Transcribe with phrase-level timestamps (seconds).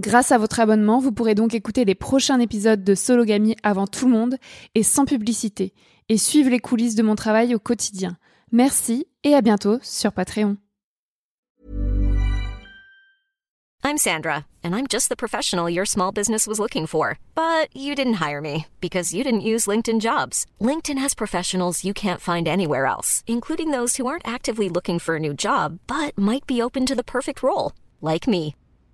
[0.00, 4.06] Grâce à votre abonnement, vous pourrez donc écouter les prochains épisodes de Sologamy avant tout
[4.06, 4.36] le monde
[4.74, 5.74] et sans publicité,
[6.08, 8.16] et suivre les coulisses de mon travail au quotidien.
[8.50, 10.56] Merci et à bientôt sur Patreon.
[13.84, 17.18] I'm Sandra, and I'm just the professional your small business was looking for.
[17.34, 20.46] But you didn't hire me because you didn't use LinkedIn jobs.
[20.62, 25.16] LinkedIn has professionals you can't find anywhere else, including those who aren't actively looking for
[25.16, 28.54] a new job but might be open to the perfect role, like me.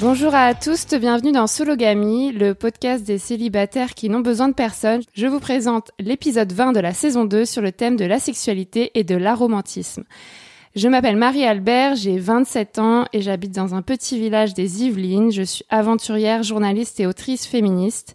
[0.00, 5.02] Bonjour à tous, bienvenue dans Sologamy, le podcast des célibataires qui n'ont besoin de personne.
[5.12, 8.92] Je vous présente l'épisode 20 de la saison 2 sur le thème de la sexualité
[8.94, 10.04] et de l'aromantisme.
[10.76, 15.32] Je m'appelle Marie-Albert, j'ai 27 ans et j'habite dans un petit village des Yvelines.
[15.32, 18.14] Je suis aventurière, journaliste et autrice féministe.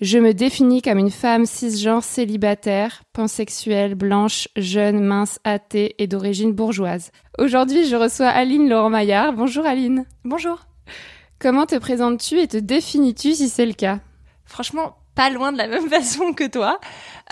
[0.00, 6.50] Je me définis comme une femme cisgenre célibataire, pansexuelle, blanche, jeune, mince, athée et d'origine
[6.50, 7.12] bourgeoise.
[7.38, 9.34] Aujourd'hui, je reçois Aline Laurent-Maillard.
[9.34, 10.04] Bonjour Aline.
[10.24, 10.66] Bonjour.
[11.38, 13.98] Comment te présentes-tu et te définis-tu si c'est le cas?
[14.44, 16.78] Franchement, pas loin de la même façon que toi.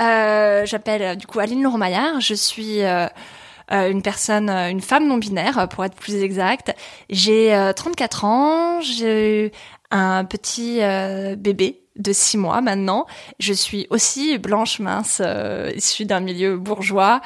[0.00, 2.20] Euh, J'appelle euh, du coup Aline Laurent-Maillard.
[2.20, 3.06] Je suis euh,
[3.70, 6.74] une personne, une femme non binaire pour être plus exacte.
[7.08, 8.80] J'ai euh, 34 ans.
[8.80, 9.50] J'ai eu
[9.90, 10.80] un petit
[11.36, 13.06] bébé de 6 mois maintenant.
[13.38, 15.20] Je suis aussi blanche mince,
[15.74, 17.20] issue d'un milieu bourgeois.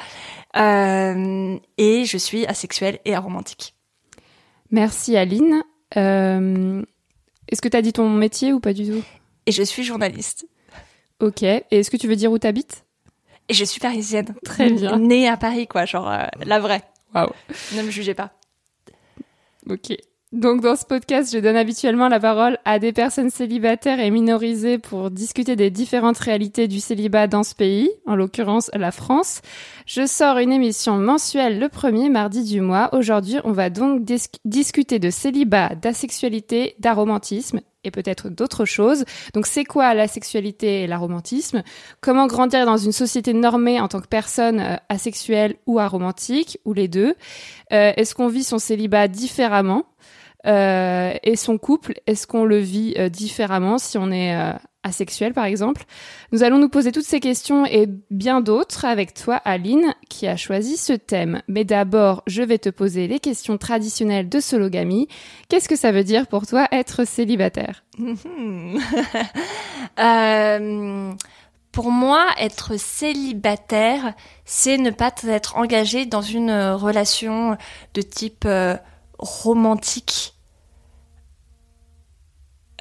[0.55, 3.75] Et je suis asexuelle et aromantique.
[4.71, 5.63] Merci Aline.
[5.97, 6.81] Euh,
[7.49, 9.03] Est-ce que tu as dit ton métier ou pas du tout?
[9.45, 10.47] Et je suis journaliste.
[11.19, 11.43] Ok.
[11.43, 12.83] Et est-ce que tu veux dire où t'habites?
[13.47, 14.33] Et je suis parisienne.
[14.43, 14.97] Très bien.
[14.97, 16.81] Née à Paris, quoi, genre euh, la vraie.
[17.13, 17.29] Waouh.
[17.75, 18.31] Ne me jugez pas.
[19.69, 19.93] Ok.
[20.31, 24.79] Donc dans ce podcast, je donne habituellement la parole à des personnes célibataires et minorisées
[24.79, 29.41] pour discuter des différentes réalités du célibat dans ce pays, en l'occurrence la France.
[29.85, 32.89] Je sors une émission mensuelle le premier mardi du mois.
[32.93, 39.05] Aujourd'hui, on va donc dis- discuter de célibat, d'asexualité, d'aromantisme et peut-être d'autres choses.
[39.33, 41.63] Donc c'est quoi la sexualité et l'aromantisme
[42.01, 46.73] Comment grandir dans une société normée en tant que personne euh, asexuelle ou aromantique, ou
[46.73, 47.15] les deux?
[47.71, 49.85] Euh, Est-ce qu'on vit son célibat différemment?
[50.45, 54.35] Euh, Et son couple, est-ce qu'on le vit euh, différemment si on est
[54.85, 55.83] euh, asexuel par exemple
[56.31, 60.37] Nous allons nous poser toutes ces questions et bien d'autres avec toi Aline qui a
[60.37, 61.41] choisi ce thème.
[61.47, 65.07] Mais d'abord, je vais te poser les questions traditionnelles de sologamy.
[65.49, 67.83] Qu'est-ce que ça veut dire pour toi être célibataire?
[69.97, 71.13] Euh,
[71.71, 74.13] pour moi, être célibataire,
[74.45, 77.57] c'est ne pas être engagé dans une relation
[77.93, 78.75] de type euh,
[79.19, 80.34] romantique.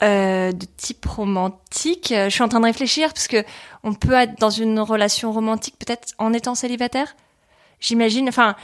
[0.03, 2.11] Euh, de type romantique.
[2.11, 3.45] Euh, Je suis en train de réfléchir parce que
[3.85, 7.15] on peut être dans une relation romantique peut-être en étant célibataire.
[7.79, 8.29] J'imagine.
[8.29, 8.57] Enfin,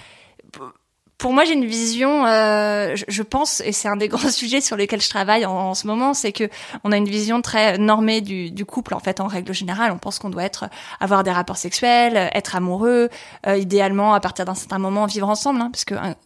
[1.18, 2.26] pour moi, j'ai une vision.
[2.26, 5.86] euh, je, pense, et c'est un des grands sujets sur lesquels je travaille en, ce
[5.86, 6.48] moment, c'est que
[6.82, 8.94] on a une vision très normée du, couple.
[8.94, 10.68] En fait, en règle générale, on pense qu'on doit être
[10.98, 13.08] avoir des rapports sexuels, être amoureux,
[13.46, 16.16] idéalement à partir d'un certain moment vivre ensemble, hein, parce que un,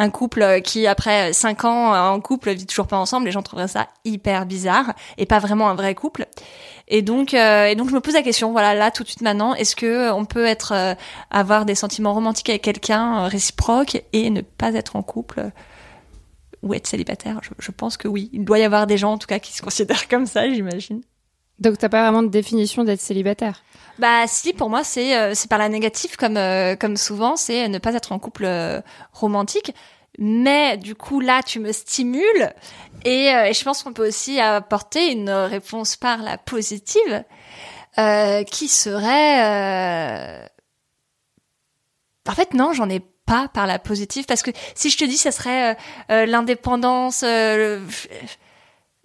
[0.00, 3.42] un couple qui après cinq ans euh, en couple vit toujours pas ensemble, les gens
[3.42, 6.26] trouveraient ça hyper bizarre et pas vraiment un vrai couple.
[6.88, 9.20] Et donc, euh, et donc je me pose la question, voilà, là tout de suite
[9.20, 10.94] maintenant, est-ce que euh, on peut être euh,
[11.30, 15.50] avoir des sentiments romantiques avec quelqu'un euh, réciproques et ne pas être en couple euh,
[16.62, 17.38] ou être célibataire?
[17.42, 19.52] Je, je pense que oui, il doit y avoir des gens en tout cas qui
[19.52, 21.02] se considèrent comme ça, j'imagine.
[21.58, 23.62] Donc t'as pas vraiment de définition d'être célibataire?
[24.00, 27.68] Bah si, pour moi c'est euh, c'est par la négative comme euh, comme souvent, c'est
[27.68, 28.80] ne pas être en couple euh,
[29.12, 29.74] romantique.
[30.18, 32.52] Mais du coup là, tu me stimules
[33.04, 37.24] et, euh, et je pense qu'on peut aussi apporter une réponse par la positive,
[37.98, 40.42] euh, qui serait.
[40.44, 40.46] euh,
[42.28, 45.16] En fait non, j'en ai pas par la positive parce que si je te dis,
[45.16, 45.74] ça serait euh,
[46.10, 47.24] euh, l'indépendance.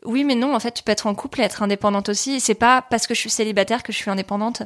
[0.05, 2.39] Oui, mais non, en fait, tu peux être en couple et être indépendante aussi.
[2.39, 4.63] C'est pas parce que je suis célibataire que je suis indépendante.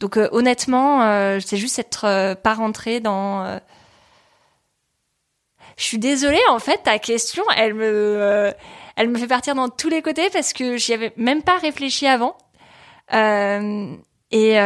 [0.00, 3.44] Donc euh, honnêtement, euh, c'est juste être euh, pas rentrée dans.
[3.44, 3.58] euh,
[5.76, 8.52] Je suis désolée, en fait, ta question, elle me,
[8.96, 12.06] elle me fait partir dans tous les côtés parce que j'y avais même pas réfléchi
[12.06, 12.36] avant.
[13.12, 14.56] Et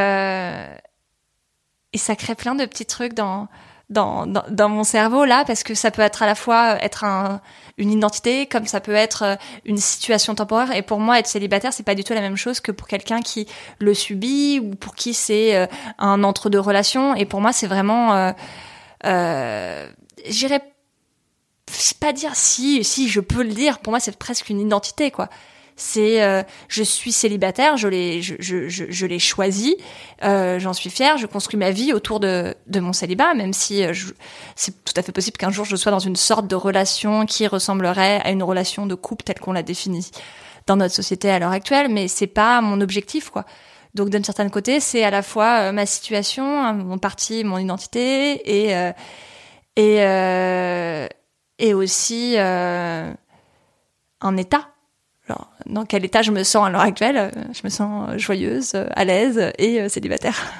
[1.92, 3.48] et ça crée plein de petits trucs dans
[3.88, 7.04] dans, dans, dans mon cerveau là parce que ça peut être à la fois être
[7.04, 7.40] un,
[7.78, 10.74] une identité comme ça peut être euh, une situation temporaire.
[10.74, 13.20] Et pour moi être célibataire c'est pas du tout la même chose que pour quelqu'un
[13.20, 13.46] qui
[13.78, 15.66] le subit ou pour qui c'est euh,
[15.98, 17.14] un entre deux relations.
[17.14, 18.32] Et pour moi c'est vraiment euh,
[19.04, 19.88] euh,
[20.26, 20.62] j'irais
[22.00, 23.78] pas dire si si je peux le dire.
[23.78, 25.28] Pour moi c'est presque une identité quoi
[25.76, 29.76] c'est euh, je suis célibataire, je l'ai je, je, je, l'ai choisi,
[30.24, 33.84] euh, j'en suis fière, je construis ma vie autour de, de mon célibat, même si
[33.84, 33.92] euh,
[34.56, 37.46] c'est tout à fait possible qu'un jour je sois dans une sorte de relation qui
[37.46, 40.10] ressemblerait à une relation de couple telle qu'on l'a définie
[40.66, 43.44] dans notre société à l'heure actuelle, mais c'est pas mon objectif quoi.
[43.94, 47.58] Donc d'un certain côté, c'est à la fois euh, ma situation, hein, mon parti, mon
[47.58, 48.92] identité et euh,
[49.76, 51.06] et
[51.58, 53.12] et aussi euh,
[54.20, 54.68] un état.
[55.66, 58.86] Dans quel état je me sens à l'heure actuelle Je me sens euh, joyeuse, euh,
[58.94, 60.52] à l'aise et euh, célibataire.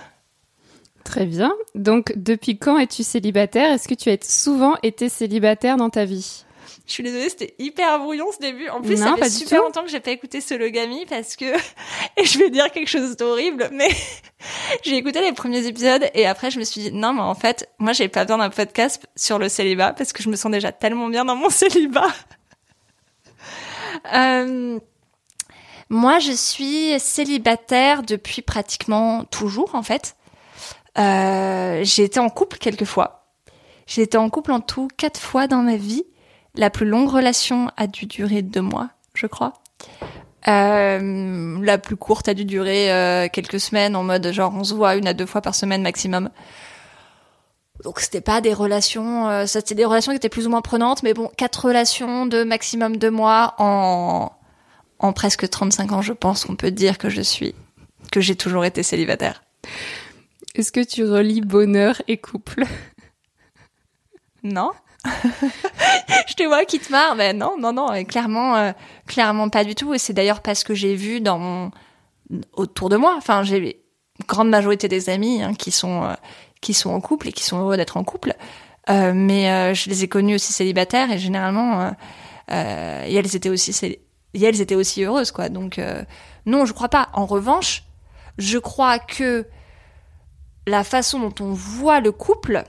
[1.04, 1.54] Très bien.
[1.76, 3.72] Donc depuis quand es-tu célibataire?
[3.72, 6.44] Est-ce que tu as souvent été célibataire dans ta vie?
[6.86, 8.68] Je suis désolée, c'était hyper brouillon ce début.
[8.68, 11.44] En plus, Non, ça fait super longtemps que j'ai pas écouté Sologamy parce que
[12.16, 13.88] et je vais dire quelque chose d'horrible, mais
[14.84, 17.68] j'ai écouté les premiers épisodes et après je me suis dit non, mais en fait,
[17.78, 20.72] moi j'ai pas besoin d'un podcast sur le célibat parce que je me sens déjà
[20.72, 22.08] tellement bien dans mon célibat.
[24.14, 24.78] Euh,
[25.88, 30.16] moi, je suis célibataire depuis pratiquement toujours, en fait.
[30.98, 33.26] Euh, j'ai été en couple quelques fois.
[33.87, 36.04] J'ai été en couple en tout quatre fois dans ma vie.
[36.54, 39.52] La plus longue relation a dû durer deux mois, je crois.
[40.49, 44.96] Euh, la plus courte a dû durer quelques semaines, en mode genre on se voit
[44.96, 46.30] une à deux fois par semaine maximum.
[47.85, 51.02] Donc c'était pas des relations, euh, c'était des relations qui étaient plus ou moins prenantes,
[51.02, 54.33] mais bon, quatre relations de maximum deux mois en
[54.99, 57.54] en presque 35 ans, je pense qu'on peut dire que je suis,
[58.11, 59.42] que j'ai toujours été célibataire.
[60.54, 62.64] Est-ce que tu relis bonheur et couple?
[64.42, 64.73] Non
[66.28, 68.73] Je te vois qui te marre, mais non, non, non, et clairement, euh,
[69.06, 69.95] clairement pas du tout.
[69.95, 71.71] Et c'est d'ailleurs parce que j'ai vu dans mon
[72.54, 76.14] autour de moi, enfin, j'ai une grande majorité des amis hein, qui sont euh,
[76.60, 78.34] qui sont en couple et qui sont heureux d'être en couple,
[78.88, 81.92] Euh, mais euh, je les ai connus aussi célibataires et généralement,
[82.52, 83.98] euh, elles étaient aussi
[84.32, 85.48] elles étaient aussi heureuses, quoi.
[85.48, 85.80] Donc
[86.44, 87.08] non, je crois pas.
[87.12, 87.82] En revanche,
[88.38, 89.44] je crois que
[90.68, 92.62] la façon dont on voit le couple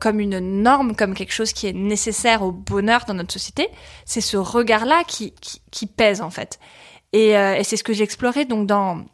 [0.00, 3.68] comme une norme, comme quelque chose qui est nécessaire au bonheur dans notre société,
[4.04, 5.32] c'est ce regard-là qui,
[5.96, 6.58] pèse en fait.
[7.14, 9.04] Et, et c'est ce que j'ai exploré donc dans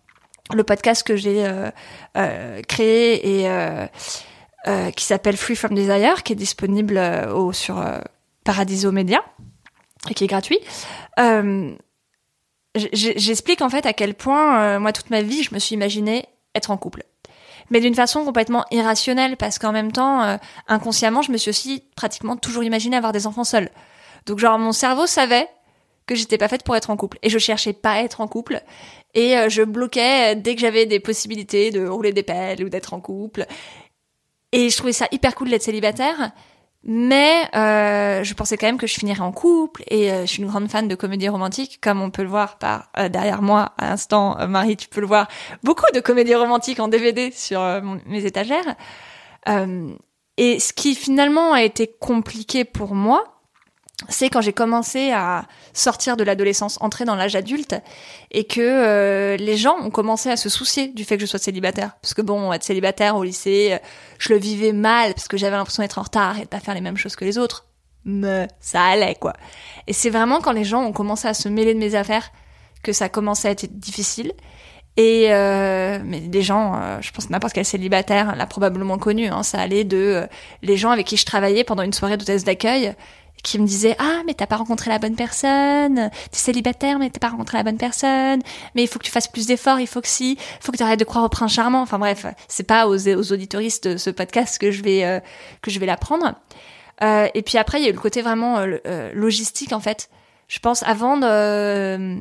[0.53, 1.71] le podcast que j'ai euh,
[2.17, 3.87] euh, créé et euh,
[4.91, 6.99] qui s'appelle Free from Desire, qui est disponible
[7.33, 7.85] au, sur
[8.45, 9.23] Paradiso Media
[10.11, 10.59] et qui est gratuit.
[12.93, 16.71] J'explique en fait à quel point moi toute ma vie je me suis imaginé être
[16.71, 17.05] en couple
[17.71, 20.37] mais d'une façon complètement irrationnelle parce qu'en même temps euh,
[20.69, 23.71] inconsciemment je me suis aussi pratiquement toujours imaginé avoir des enfants seuls
[24.27, 25.49] donc genre mon cerveau savait
[26.07, 27.19] que j'étais pas faite pour être en couple.
[27.23, 28.63] Et je cherchais pas à être en couple.
[29.15, 32.95] Et euh, je bloquais dès que j'avais des possibilités de rouler des pelles ou d'être
[32.95, 33.47] en couple.
[34.53, 36.33] Et je trouvais ça hyper cool d'être célibataire.
[36.87, 39.83] Mais euh, je pensais quand même que je finirais en couple.
[39.89, 42.59] Et euh, je suis une grande fan de comédies romantiques comme on peut le voir
[42.59, 45.29] par euh, derrière moi à l'instant euh, Marie tu peux le voir.
[45.63, 48.77] Beaucoup de comédies romantiques en DVD sur euh, mes étagères.
[50.37, 53.34] Et ce qui finalement a été compliqué pour moi
[54.09, 57.77] c'est quand j'ai commencé à sortir de l'adolescence, entrer dans l'âge adulte,
[58.31, 61.39] et que euh, les gens ont commencé à se soucier du fait que je sois
[61.39, 61.93] célibataire.
[62.03, 63.79] Parce que bon, être célibataire au lycée, euh,
[64.19, 66.75] je le vivais mal parce que j'avais l'impression d'être en retard et de pas faire
[66.75, 67.67] les mêmes choses que les autres.
[68.05, 69.33] Mais ça allait quoi.
[69.87, 72.31] Et c'est vraiment quand les gens ont commencé à se mêler de mes affaires
[72.83, 74.33] que ça commençait à être difficile.
[74.97, 79.27] Et euh, mais des gens, euh, je pense n'importe quel célibataire l'a probablement connu.
[79.27, 80.27] Hein, ça allait de euh,
[80.63, 82.95] les gens avec qui je travaillais pendant une soirée d'hôtesse d'accueil
[83.45, 87.21] qui me disaient ah mais t'as pas rencontré la bonne personne, t'es célibataire mais t'as
[87.21, 88.41] pas rencontré la bonne personne,
[88.75, 90.77] mais il faut que tu fasses plus d'efforts, il faut que si, il faut que
[90.77, 91.83] tu arrêtes de croire au prince charmant.
[91.83, 95.21] Enfin bref, c'est pas aux, aux auditoristes de ce podcast que je vais euh,
[95.63, 96.35] que je vais l'apprendre.
[97.03, 99.81] Euh, et puis après il y a eu le côté vraiment euh, euh, logistique en
[99.81, 100.11] fait.
[100.49, 102.17] Je pense avant de euh,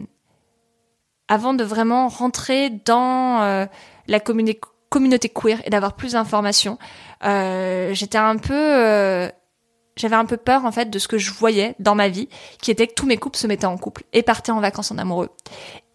[1.27, 3.65] avant de vraiment rentrer dans euh,
[4.08, 6.77] la communi- communauté queer et d'avoir plus d'informations,
[7.24, 9.30] euh, j'étais un peu euh,
[9.95, 12.29] j'avais un peu peur en fait de ce que je voyais dans ma vie,
[12.62, 14.97] qui était que tous mes couples se mettaient en couple et partaient en vacances en
[14.97, 15.29] amoureux.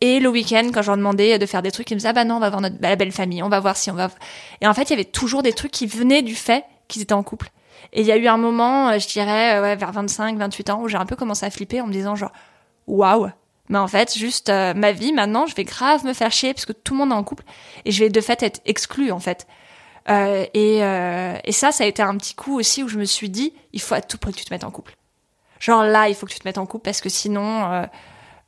[0.00, 2.12] Et le week-end, quand je leur demandais de faire des trucs, ils me disaient ah
[2.12, 4.10] bah non, on va voir notre la belle famille, on va voir si on va.
[4.60, 7.12] Et en fait, il y avait toujours des trucs qui venaient du fait qu'ils étaient
[7.12, 7.50] en couple.
[7.92, 10.70] Et il y a eu un moment, euh, je dirais euh, ouais, vers 25, 28
[10.70, 12.32] ans, où j'ai un peu commencé à flipper en me disant genre
[12.86, 13.30] waouh.
[13.68, 16.64] Mais en fait, juste euh, ma vie maintenant, je vais grave me faire chier parce
[16.64, 17.44] que tout le monde est en couple
[17.84, 19.46] et je vais de fait être exclue en fait.
[20.10, 23.04] Euh, et, euh, et ça, ça a été un petit coup aussi où je me
[23.04, 24.96] suis dit, il faut à tout prix que tu te mettes en couple.
[25.60, 27.86] Genre là, il faut que tu te mettes en couple parce que sinon, euh,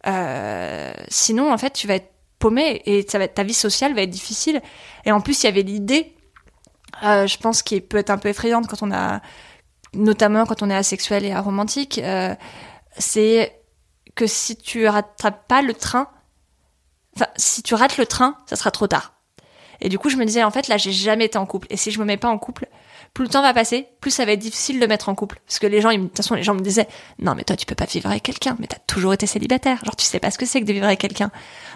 [0.07, 4.03] euh, sinon en fait, tu vas être paumé et ça va ta vie sociale va
[4.03, 4.61] être difficile.
[5.05, 6.15] Et en plus, il y avait l'idée,
[7.05, 9.21] euh, je pense, qui peut être un peu effrayante quand on a,
[9.95, 12.35] notamment quand on est asexuel et aromantique, euh,
[12.99, 13.61] c'est
[14.15, 16.09] que si tu rattrapes pas le train,
[17.17, 19.15] enfin, si tu rates le train, ça sera trop tard.
[19.81, 21.67] Et du coup, je me disais, en fait, là, j'ai jamais été en couple.
[21.71, 22.67] Et si je me mets pas en couple,
[23.15, 25.41] plus le temps va passer, plus ça va être difficile de mettre en couple.
[25.47, 26.87] Parce que les gens, ils de toute façon, les gens me disaient,
[27.19, 29.85] non, mais toi, tu peux pas vivre avec quelqu'un, mais t'as toujours été célibataire.
[29.85, 31.31] Genre, tu sais pas ce que c'est que de vivre avec quelqu'un.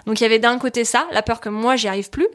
[0.06, 2.28] Donc, il y avait d'un côté ça, la peur que moi, j'y arrive plus.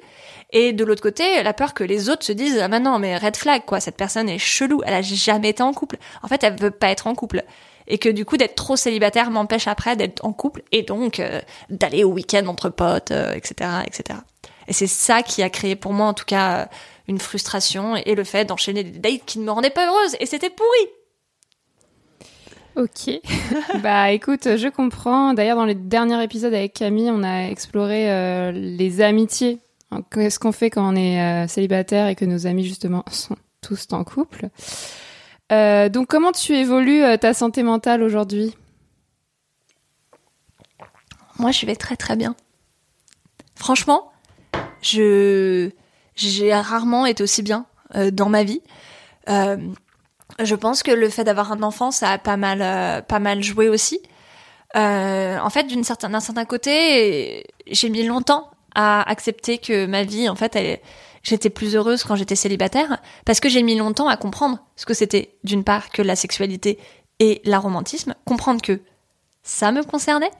[0.52, 3.18] Et de l'autre côté, la peur que les autres se disent, ah, bah non, mais
[3.18, 3.80] red flag, quoi.
[3.80, 4.82] Cette personne est chelou.
[4.86, 5.98] Elle a jamais été en couple.
[6.24, 7.44] En fait, elle veut pas être en couple.
[7.88, 11.42] Et que du coup, d'être trop célibataire m'empêche après d'être en couple et donc euh,
[11.70, 14.20] d'aller au week-end entre potes, euh, etc., etc.
[14.70, 16.66] Et c'est ça qui a créé pour moi, en tout cas, euh,
[17.10, 20.16] une frustration et le fait d'enchaîner des dates qui ne me rendaient pas heureuse.
[20.22, 20.88] Et c'était pourri.
[22.78, 23.20] Ok.
[23.84, 25.34] bah écoute, je comprends.
[25.34, 29.60] D'ailleurs, dans les derniers épisodes avec Camille, on a exploré euh, les amitiés.
[29.92, 33.36] Hein, Qu'est-ce qu'on fait quand on est euh, célibataire et que nos amis, justement, sont
[33.62, 34.50] tous en couple?
[35.52, 38.56] Euh, donc, comment tu évolues euh, ta santé mentale aujourd'hui?
[41.38, 42.36] Moi, je vais très très bien.
[43.56, 44.09] Franchement,
[44.82, 45.70] je
[46.16, 48.62] j'ai rarement été aussi bien euh, dans ma vie.
[49.30, 49.58] Euh,
[50.40, 53.44] je pense que le fait d'avoir un enfant, ça a pas mal euh, pas mal
[53.44, 54.02] joué aussi.
[54.76, 60.04] Euh, en fait, d'une certaine d'un certain côté, j'ai mis longtemps à accepter que ma
[60.04, 60.80] vie, en fait, elle,
[61.24, 64.94] j'étais plus heureuse quand j'étais célibataire, parce que j'ai mis longtemps à comprendre ce que
[64.94, 66.78] c'était, d'une part, que la sexualité
[67.20, 68.80] et l'aromantisme, comprendre que
[69.44, 70.32] ça me concernait,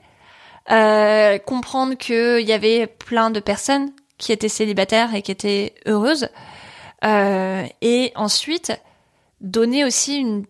[0.70, 3.90] euh, comprendre qu'il y avait plein de personnes
[4.20, 6.28] qui étaient célibataires et qui étaient heureuses,
[7.04, 8.72] euh, et ensuite
[9.40, 10.44] donner aussi une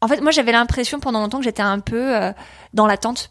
[0.00, 2.32] en fait, moi, j'avais l'impression pendant longtemps que j'étais un peu euh,
[2.74, 3.30] dans l'attente,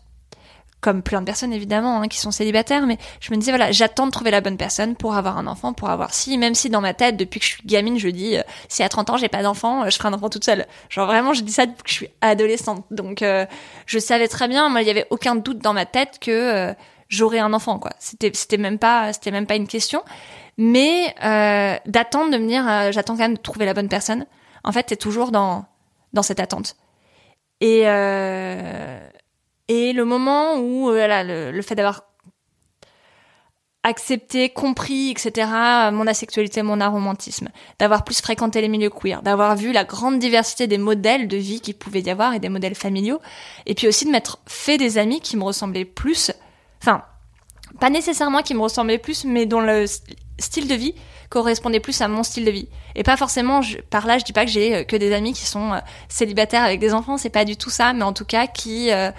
[0.79, 4.05] comme plein de personnes évidemment hein, qui sont célibataires, mais je me disais voilà, j'attends
[4.05, 6.79] de trouver la bonne personne pour avoir un enfant, pour avoir si, même si dans
[6.79, 9.27] ma tête, depuis que je suis gamine, je dis euh, si à 30 ans j'ai
[9.27, 10.65] pas d'enfant, je ferai un enfant toute seule.
[10.87, 13.21] Genre vraiment, je dis ça depuis que je suis adolescente, donc
[13.85, 16.73] je savais très bien, moi, il y avait aucun doute dans ma tête que
[17.11, 17.91] j'aurais un enfant, quoi.
[17.99, 20.01] C'était, c'était même pas, c'était même pas une question,
[20.57, 24.25] mais euh, d'attendre de me dire, euh, j'attends quand même de trouver la bonne personne.
[24.63, 25.65] En fait, t'es toujours dans
[26.13, 26.75] dans cette attente.
[27.61, 28.99] Et, euh,
[29.67, 32.03] et le moment où euh, voilà, le, le fait d'avoir
[33.83, 35.47] accepté, compris, etc.,
[35.91, 37.49] mon asexualité, mon aromantisme,
[37.79, 41.61] d'avoir plus fréquenté les milieux queer, d'avoir vu la grande diversité des modèles de vie
[41.61, 43.19] qu'il pouvait y avoir et des modèles familiaux,
[43.65, 46.31] et puis aussi de m'être fait des amis qui me ressemblaient plus,
[46.81, 47.03] enfin,
[47.79, 49.85] pas nécessairement qui me ressemblaient plus, mais dont le
[50.39, 50.93] style de vie
[51.29, 52.67] correspondait plus à mon style de vie.
[52.95, 55.31] Et pas forcément, je- par là, je dis pas que j'ai euh, que des amis
[55.33, 58.25] qui sont euh, célibataires avec des enfants, c'est pas du tout ça, mais en tout
[58.25, 59.11] cas qui, euh,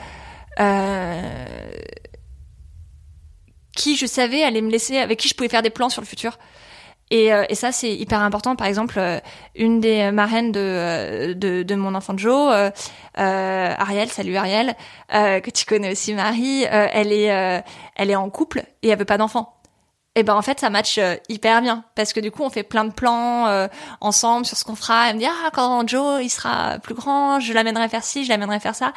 [3.75, 6.07] qui je savais allait me laisser, avec qui je pouvais faire des plans sur le
[6.07, 6.38] futur.
[7.12, 8.57] Et, euh, et ça, c'est hyper important.
[8.57, 9.21] Par exemple, euh,
[9.54, 12.71] une des marraines de, euh, de, de mon enfant Joe, euh,
[13.78, 14.75] Ariel, salut Ariel,
[15.14, 17.62] euh, que tu connais aussi Marie, euh, elle est,
[17.97, 19.59] elle est en couple et elle veut pas d'enfant.
[20.14, 21.00] Et ben en fait ça match
[21.31, 23.66] hyper bien parce que du coup on fait plein de plans euh,
[24.02, 25.09] ensemble sur ce qu'on fera.
[25.09, 28.28] Elle me dit ah quand Joe il sera plus grand, je l'amènerai faire ci, je
[28.28, 28.92] l'amènerai faire ça.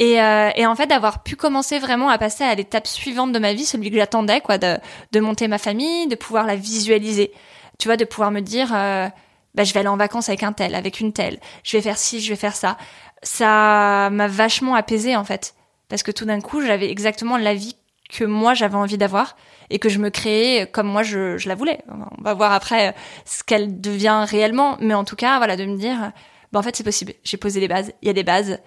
[0.00, 3.38] Et, euh, et en fait d'avoir pu commencer vraiment à passer à l'étape suivante de
[3.38, 4.76] ma vie, celui que j'attendais quoi, de,
[5.12, 7.32] de monter ma famille, de pouvoir la visualiser.
[7.78, 9.08] Tu vois, de pouvoir me dire euh,
[9.54, 11.98] bah je vais aller en vacances avec un tel, avec une telle, je vais faire
[11.98, 12.76] ci, je vais faire ça.
[13.22, 15.54] Ça m'a vachement apaisée en fait
[15.88, 17.76] parce que tout d'un coup j'avais exactement la vie
[18.10, 19.36] que moi j'avais envie d'avoir
[19.70, 21.78] et que je me créais comme moi je, je la voulais.
[21.88, 22.92] On va voir après euh,
[23.24, 26.12] ce qu'elle devient réellement, mais en tout cas, voilà, de me dire,
[26.52, 27.14] bah en fait c'est possible.
[27.22, 28.58] J'ai posé les bases, il y a des bases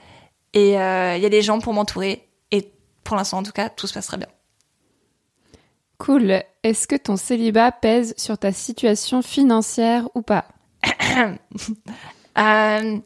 [0.58, 2.74] et euh, il y a des gens pour m'entourer et
[3.04, 4.28] pour l'instant en tout cas tout se passe très bien.
[6.00, 6.42] Cool.
[6.64, 10.48] Est-ce que ton célibat pèse sur ta situation financière ou pas
[12.40, 13.00] Euh,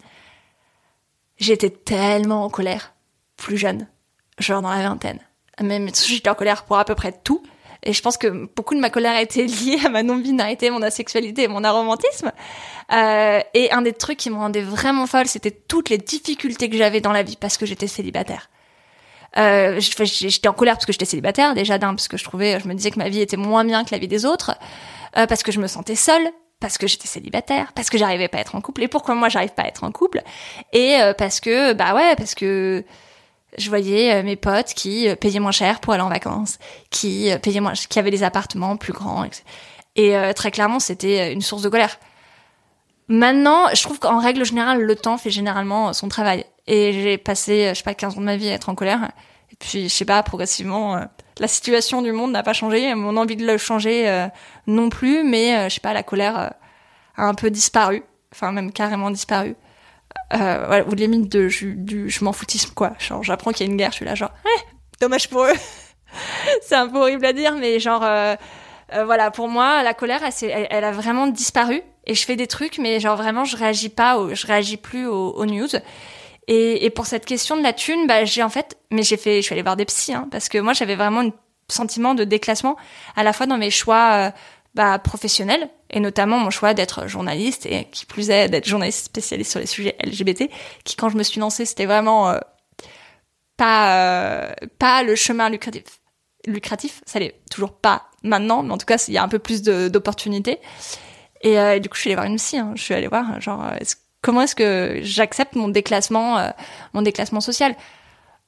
[1.38, 2.93] J'étais tellement en colère
[3.38, 3.88] plus jeune,
[4.39, 5.20] genre dans la vingtaine.
[5.62, 7.41] Même j'étais en colère pour à peu près tout.
[7.83, 10.81] Et je pense que beaucoup de ma colère a été liée à ma non-binarité, mon
[10.81, 12.31] asexualité mon aromantisme.
[12.93, 16.77] Euh, et un des trucs qui me rendait vraiment folle, c'était toutes les difficultés que
[16.77, 18.50] j'avais dans la vie parce que j'étais célibataire.
[19.38, 22.67] Euh, j'étais en colère parce que j'étais célibataire déjà d'un parce que je trouvais, je
[22.67, 24.51] me disais que ma vie était moins bien que la vie des autres,
[25.17, 28.38] euh, parce que je me sentais seule, parce que j'étais célibataire, parce que j'arrivais pas
[28.38, 28.83] à être en couple.
[28.83, 30.21] Et pourquoi moi j'arrive pas à être en couple?
[30.73, 32.83] Et parce que bah ouais, parce que
[33.58, 36.58] je voyais euh, mes potes qui euh, payaient moins cher pour aller en vacances,
[36.89, 39.25] qui euh, payaient moins, qui avaient des appartements plus grands.
[39.98, 42.00] Et très clairement, c'était une source de colère.
[43.10, 46.46] Maintenant, je trouve qu'en règle générale, le temps fait généralement son travail.
[46.65, 49.12] Et j'ai passé, je sais pas, 15 ans de ma vie à être en colère.
[49.51, 50.98] Et puis, je sais pas, progressivement,
[51.39, 52.96] la situation du monde n'a pas changé.
[52.96, 54.29] Mon envie de le changer
[54.65, 55.25] non plus.
[55.25, 56.53] Mais, je sais pas, la colère
[57.17, 58.01] a un peu disparu.
[58.31, 59.58] Enfin, même carrément disparu.
[60.34, 62.93] Euh, voilà, ou limite de, du, du je m'en foutisme, quoi.
[63.00, 64.60] Genre, j'apprends qu'il y a une guerre, je suis là, genre, eh,
[65.00, 65.54] dommage pour eux.
[66.62, 68.36] C'est un peu horrible à dire, mais genre, euh,
[68.93, 71.82] euh, voilà, pour moi, la colère, elle, elle, a vraiment disparu.
[72.06, 75.06] Et je fais des trucs, mais genre vraiment, je réagis pas, au- je réagis plus
[75.06, 75.67] aux, news.
[76.47, 79.38] Et, et pour cette question de la thune, bah, j'ai en fait, mais j'ai fait,
[79.38, 81.32] je suis allée voir des psys, hein, parce que moi, j'avais vraiment un
[81.67, 82.76] sentiment de déclassement,
[83.15, 84.34] à la fois dans mes choix
[84.73, 89.51] bah, professionnels, et notamment mon choix d'être journaliste, et qui plus est d'être journaliste spécialiste
[89.51, 90.49] sur les sujets LGBT,
[90.84, 92.38] qui quand je me suis lancée, c'était vraiment euh,
[93.57, 95.84] pas, euh, pas le chemin lucratif.
[96.47, 99.39] Lucratif, ça l'est toujours pas maintenant, mais en tout cas, il y a un peu
[99.39, 100.60] plus d'opportunités.
[101.41, 102.57] Et euh, du coup, je suis allée voir une psy.
[102.57, 102.73] hein.
[102.75, 103.77] Je suis allée voir, genre, euh,
[104.21, 106.49] comment est-ce que j'accepte mon déclassement, euh,
[106.93, 107.75] mon déclassement social?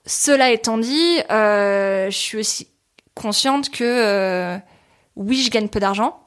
[0.05, 2.67] Cela étant dit, euh, je suis aussi
[3.13, 4.57] consciente que
[5.15, 6.19] oui, je gagne peu d'argent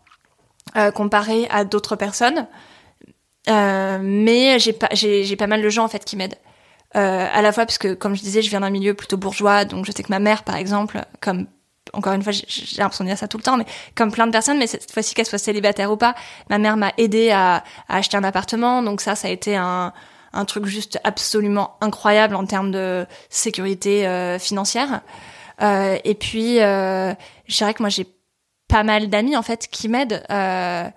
[0.76, 2.46] euh, comparé à d'autres personnes,
[3.48, 6.38] euh, mais j'ai pas, j'ai, pas mal de gens en fait qui m'aident.
[6.94, 9.64] Euh, à la fois parce que, comme je disais, je viens d'un milieu plutôt bourgeois,
[9.64, 11.46] donc je sais que ma mère, par exemple, comme
[11.92, 14.26] encore une fois, j'ai j'ai l'impression de dire ça tout le temps, mais comme plein
[14.26, 16.14] de personnes, mais cette fois-ci qu'elle soit célibataire ou pas,
[16.50, 19.92] ma mère m'a aidé à, à acheter un appartement, donc ça, ça a été un,
[20.36, 25.00] un truc juste absolument incroyable en termes de sécurité euh, financière.
[25.62, 27.14] Euh, et puis, euh,
[27.46, 28.06] je dirais que moi, j'ai
[28.68, 30.22] pas mal d'amis en fait qui m'aident.
[30.30, 30.88] Euh,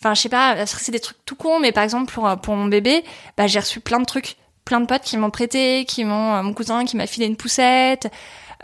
[0.00, 2.66] Enfin, je sais pas, c'est des trucs tout cons, mais par exemple pour pour mon
[2.66, 3.02] bébé,
[3.36, 6.42] bah j'ai reçu plein de trucs, plein de potes qui m'ont prêté, qui m'ont euh,
[6.42, 8.10] mon cousin qui m'a filé une poussette.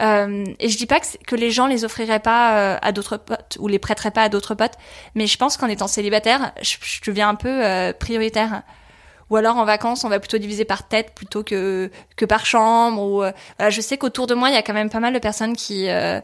[0.00, 3.16] Euh, et je dis pas que, que les gens les offriraient pas euh, à d'autres
[3.16, 4.74] potes ou les prêteraient pas à d'autres potes,
[5.14, 8.62] mais je pense qu'en étant célibataire, je, je deviens un peu euh, prioritaire.
[9.30, 13.02] Ou alors en vacances, on va plutôt diviser par tête plutôt que que par chambre.
[13.02, 15.14] Ou euh, voilà, je sais qu'autour de moi, il y a quand même pas mal
[15.14, 16.20] de personnes qui euh,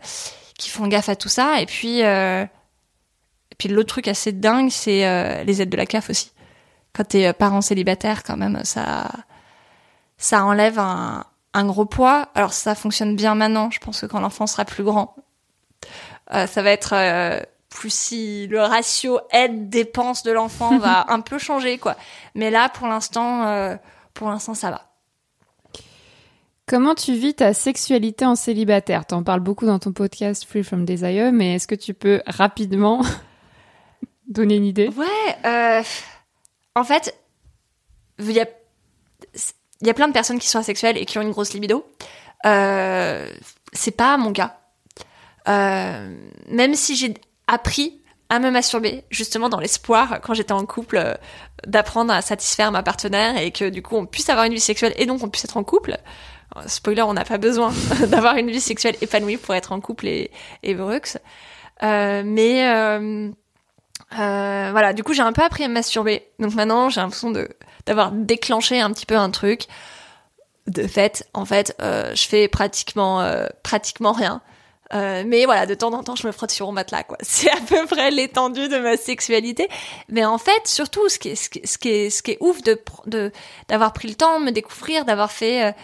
[0.59, 1.63] qui font gaffe à tout ça.
[1.63, 5.87] Et puis euh, et puis l'autre truc assez dingue, c'est euh, les aides de la
[5.87, 6.33] CAF aussi.
[6.93, 9.11] Quand t'es euh, parent célibataire, quand même, ça
[10.19, 12.29] ça enlève un, un gros poids.
[12.35, 13.71] Alors ça fonctionne bien maintenant.
[13.71, 15.15] Je pense que quand l'enfant sera plus grand,
[16.35, 17.41] euh, ça va être euh,
[17.71, 21.97] plus si le ratio aide dépense de l'enfant va un peu changer quoi.
[22.35, 23.77] Mais là, pour l'instant, euh,
[24.15, 24.88] pour l'instant, ça va.
[26.69, 29.07] Comment tu vis ta sexualité en célibataire?
[29.07, 33.01] T'en parles beaucoup dans ton podcast Free From Desire, mais est-ce que tu peux rapidement
[34.29, 34.89] donner une idée?
[34.89, 35.07] Ouais,
[35.47, 35.83] euh,
[36.75, 37.19] en fait,
[38.19, 41.87] il y a, plein de personnes qui sont asexuelles et qui ont une grosse libido.
[42.45, 43.27] Euh,
[43.73, 44.59] c'est pas mon cas.
[45.49, 46.15] Euh,
[46.49, 47.15] même si j'ai
[47.47, 51.15] appris à me masturber, justement dans l'espoir, quand j'étais en couple, euh,
[51.67, 54.93] d'apprendre à satisfaire ma partenaire et que du coup on puisse avoir une vie sexuelle
[54.97, 55.97] et donc on puisse être en couple.
[56.67, 57.73] Spoiler, on n'a pas besoin
[58.09, 60.31] d'avoir une vie sexuelle épanouie pour être en couple et,
[60.63, 61.01] et heureux.
[61.83, 63.31] Euh, mais euh,
[64.19, 66.27] euh, voilà, du coup j'ai un peu appris à me masturber.
[66.39, 67.49] Donc maintenant j'ai l'impression de
[67.87, 69.67] d'avoir déclenché un petit peu un truc.
[70.67, 74.43] De fait, en fait, euh, je fais pratiquement euh, pratiquement rien.
[74.95, 77.17] Euh, mais voilà, de temps en temps, je me frotte sur mon matelas, quoi.
[77.23, 79.69] C'est à peu près l'étendue de ma sexualité.
[80.09, 82.79] Mais en fait, surtout, ce qui est, ce qui est, ce qui est, ouf de,
[83.07, 83.33] de,
[83.69, 85.75] d'avoir pris le temps de me découvrir, d'avoir fait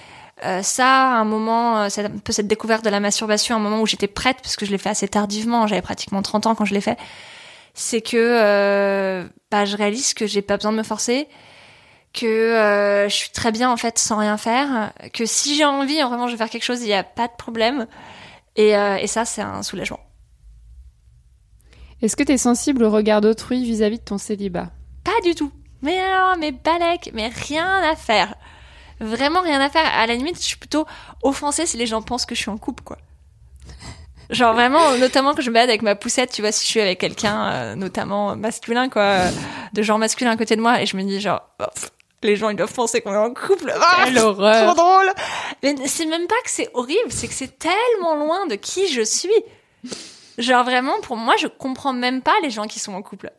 [0.45, 3.59] euh, ça à un moment, euh, cette- un peu cette découverte de la masturbation, à
[3.59, 6.47] un moment où j'étais prête, parce que je l'ai fait assez tardivement, j'avais pratiquement 30
[6.47, 6.99] ans quand je l'ai fait,
[7.75, 11.29] c'est que euh, bah, je réalise que j'ai pas besoin de me forcer,
[12.13, 16.03] que euh, je suis très bien en fait sans rien faire, que si j'ai envie,
[16.03, 17.87] en vraiment, je vais faire quelque chose, il n'y a pas de problème.
[18.57, 19.99] Et, euh, et ça, c'est un soulagement.
[22.03, 24.71] Est-ce que tu es sensible au regard d'autrui vis-à-vis de ton célibat?
[25.05, 25.51] Pas du tout.
[25.83, 28.35] Mais alors, mais balèque, mais rien à faire.
[29.05, 29.87] Vraiment rien à faire.
[29.95, 30.87] À la limite, je suis plutôt
[31.23, 32.99] offensée si les gens pensent que je suis en couple, quoi.
[34.31, 36.81] Genre vraiment, notamment quand je me balade avec ma poussette, tu vois, si je suis
[36.81, 39.31] avec quelqu'un, euh, notamment masculin, quoi, euh,
[39.75, 41.91] de genre masculin à côté de moi, et je me dis genre, oh, pff,
[42.23, 43.73] les gens ils doivent penser qu'on est en couple.
[43.79, 44.75] Ah, Quelle horreur.
[44.75, 45.13] Trop drôle.
[45.63, 49.03] Mais c'est même pas que c'est horrible, c'est que c'est tellement loin de qui je
[49.03, 49.29] suis.
[50.39, 53.31] Genre vraiment, pour moi, je comprends même pas les gens qui sont en couple.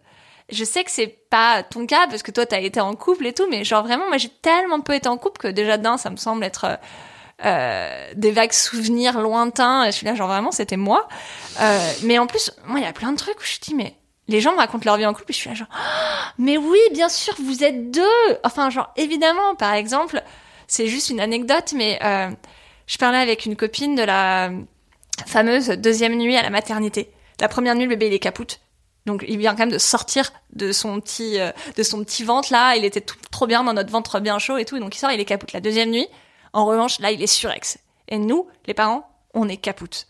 [0.50, 3.34] Je sais que c'est pas ton cas parce que toi t'as été en couple et
[3.34, 6.10] tout, mais genre vraiment, moi j'ai tellement peu été en couple que déjà d'un, ça
[6.10, 6.76] me semble être euh,
[7.44, 9.84] euh, des vagues souvenirs lointains.
[9.84, 11.08] Et je suis là, genre vraiment, c'était moi.
[11.60, 13.96] Euh, mais en plus, moi, il y a plein de trucs où je dis, mais
[14.28, 15.68] les gens me racontent leur vie en couple et je suis là, genre,
[16.38, 18.38] mais oui, bien sûr, vous êtes deux.
[18.44, 20.24] Enfin, genre, évidemment, par exemple,
[20.68, 22.30] c'est juste une anecdote, mais euh,
[22.88, 24.52] je parlais avec une copine de la
[25.28, 27.12] fameuse deuxième nuit à la maternité.
[27.42, 28.62] La première nuit, le bébé, il est capoute.
[29.06, 32.52] Donc il vient quand même de sortir de son petit euh, de son petit ventre
[32.52, 34.96] là, il était tout, trop bien dans notre ventre bien chaud et tout, et donc
[34.96, 35.54] il sort, il est capoute.
[35.54, 36.08] La deuxième nuit,
[36.54, 37.78] en revanche, là, il est surex.
[38.08, 40.08] Et nous, les parents, on est capoute.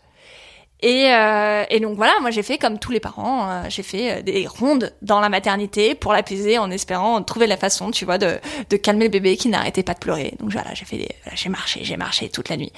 [0.80, 4.18] Et, euh, et donc voilà, moi j'ai fait comme tous les parents, euh, j'ai fait
[4.18, 8.18] euh, des rondes dans la maternité pour l'apaiser en espérant trouver la façon, tu vois,
[8.18, 10.34] de, de calmer le bébé qui n'arrêtait pas de pleurer.
[10.38, 12.72] Donc voilà, j'ai fait des, voilà, j'ai marché, j'ai marché toute la nuit.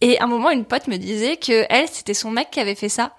[0.00, 2.74] Et à un moment, une pote me disait que elle, c'était son mec qui avait
[2.74, 3.12] fait ça.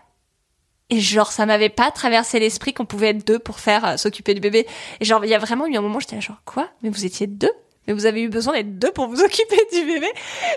[0.91, 4.33] Et genre, ça m'avait pas traversé l'esprit qu'on pouvait être deux pour faire euh, s'occuper
[4.33, 4.67] du bébé.
[4.99, 6.69] Et genre, il y a vraiment eu un moment, j'étais là genre, quoi?
[6.83, 7.51] Mais vous étiez deux?
[7.87, 10.07] Mais vous avez eu besoin d'être deux pour vous occuper du bébé?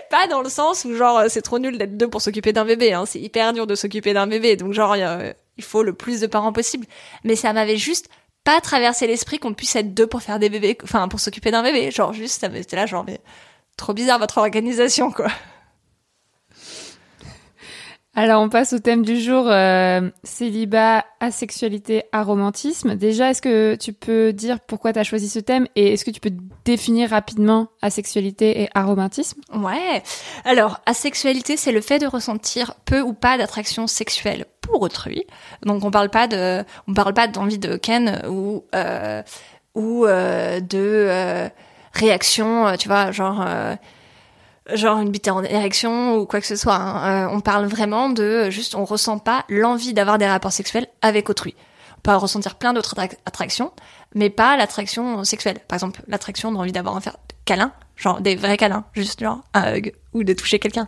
[0.09, 2.65] Pas dans le sens où genre euh, c'est trop nul d'être deux pour s'occuper d'un
[2.65, 3.05] bébé, hein.
[3.05, 6.27] c'est hyper dur de s'occuper d'un bébé, donc genre euh, il faut le plus de
[6.27, 6.85] parents possible.
[7.23, 8.09] Mais ça m'avait juste
[8.43, 11.63] pas traversé l'esprit qu'on puisse être deux pour faire des bébés, enfin pour s'occuper d'un
[11.63, 11.91] bébé.
[11.91, 13.19] Genre juste, ça m'était là genre mais
[13.77, 15.27] trop bizarre votre organisation quoi.
[18.17, 22.95] Alors, on passe au thème du jour, euh, célibat, asexualité, aromantisme.
[22.95, 26.11] Déjà, est-ce que tu peux dire pourquoi tu as choisi ce thème et est-ce que
[26.11, 26.31] tu peux
[26.63, 29.41] définir rapidement asexualité et aromantisme?
[29.53, 30.01] Ouais.
[30.45, 35.25] Alors, asexualité, c'est le fait de ressentir peu ou pas d'attraction sexuelle pour autrui.
[35.63, 39.23] Donc, on parle pas de, on parle pas d'envie de ken ou euh,
[39.75, 41.49] ou euh, de euh,
[41.91, 43.45] réaction, tu vois, genre
[44.73, 46.75] genre une bite en érection ou quoi que ce soit.
[46.75, 47.27] hein.
[47.27, 51.29] Euh, on parle vraiment de juste, on ressent pas l'envie d'avoir des rapports sexuels avec
[51.29, 51.55] autrui.
[51.97, 53.71] On peut ressentir plein d'autres attrac- attractions,
[54.13, 55.59] mais pas l'attraction sexuelle.
[55.67, 57.01] Par exemple, l'attraction d'envie d'avoir un
[57.45, 60.87] câlin, genre des vrais câlins, juste genre un hug ou de toucher quelqu'un.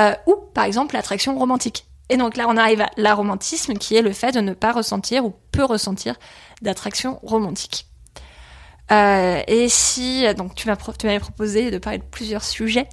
[0.00, 1.86] Euh, ou par exemple l'attraction romantique.
[2.10, 5.24] Et donc là, on arrive à l'aromantisme, qui est le fait de ne pas ressentir
[5.24, 6.16] ou peu ressentir
[6.62, 7.86] d'attraction romantique.
[8.92, 12.86] Euh, et si donc tu m'avais proposé de parler de plusieurs sujets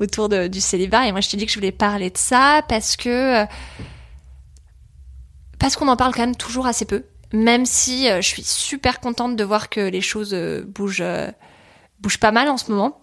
[0.00, 2.96] autour du célibat et moi je t'ai dit que je voulais parler de ça parce
[2.96, 3.46] que euh,
[5.60, 8.98] parce qu'on en parle quand même toujours assez peu même si euh, je suis super
[8.98, 11.04] contente de voir que les choses euh, bougent
[12.00, 13.00] bougent pas mal en ce moment.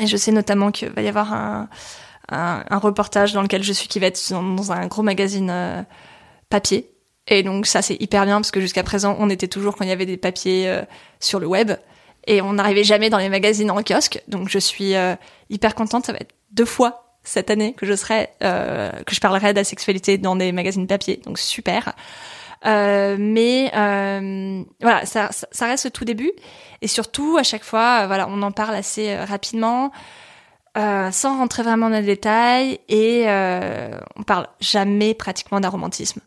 [0.00, 1.68] Et je sais notamment qu'il va y avoir un,
[2.28, 5.86] un, reportage dans lequel je suis qui va être dans, un gros magazine
[6.50, 6.90] papier
[7.28, 9.90] et donc ça c'est hyper bien parce que jusqu'à présent on était toujours quand il
[9.90, 10.82] y avait des papiers euh,
[11.20, 11.72] sur le web
[12.26, 14.22] et on n'arrivait jamais dans les magazines en kiosque.
[14.28, 15.14] Donc je suis euh,
[15.50, 16.06] hyper contente.
[16.06, 19.58] Ça va être deux fois cette année que je serai euh, que je parlerai de
[19.58, 21.20] la sexualité dans des magazines papier.
[21.24, 21.94] Donc super.
[22.66, 26.32] Euh, mais euh, voilà, ça, ça, reste le tout début
[26.82, 29.92] et surtout à chaque fois, euh, voilà, on en parle assez rapidement.
[30.76, 36.20] Euh, sans rentrer vraiment dans les détails et euh, on parle jamais pratiquement d'aromantisme.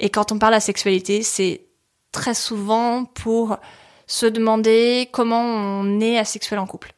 [0.00, 1.66] Et quand on parle à sexualité, c'est
[2.10, 3.58] très souvent pour
[4.06, 6.92] se demander comment on est asexuel en couple.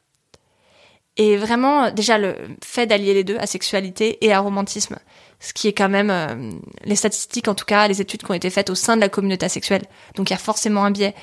[1.19, 4.99] Et vraiment, déjà, le fait d'allier les deux, asexualité et aromantisme,
[5.41, 6.53] ce qui est quand même euh,
[6.85, 9.11] les statistiques, en tout cas, les études qui ont été faites au sein de la
[9.11, 9.83] communauté asexuelle.
[10.15, 11.15] Donc il y a forcément un biais,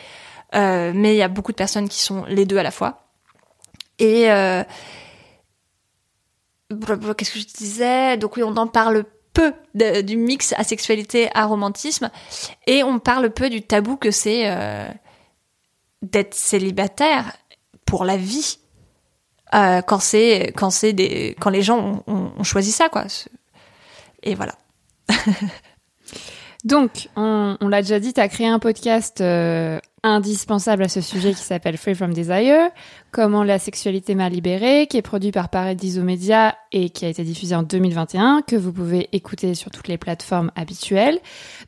[0.54, 3.08] euh, mais il y a beaucoup de personnes qui sont les deux à la fois.
[3.98, 4.64] Et euh,
[7.18, 8.18] qu'est-ce que je disais?
[8.18, 12.10] Donc oui, on en parle peu de- du mix asexualité aromantisme,
[12.68, 14.88] et on parle peu du tabou que c'est euh,
[16.02, 17.38] d'être célibataire
[17.86, 18.60] pour la vie.
[19.56, 23.06] Euh, quand c'est quand c'est des quand les gens ont, choisi ça quoi.
[24.24, 24.54] Et voilà.
[26.66, 31.02] Donc, on, on l'a déjà dit, tu as créé un podcast euh, indispensable à ce
[31.02, 32.70] sujet qui s'appelle Free from Desire,
[33.12, 37.24] Comment la sexualité m'a libérée, qui est produit par Paradiso Media et qui a été
[37.24, 41.20] diffusé en 2021, que vous pouvez écouter sur toutes les plateformes habituelles.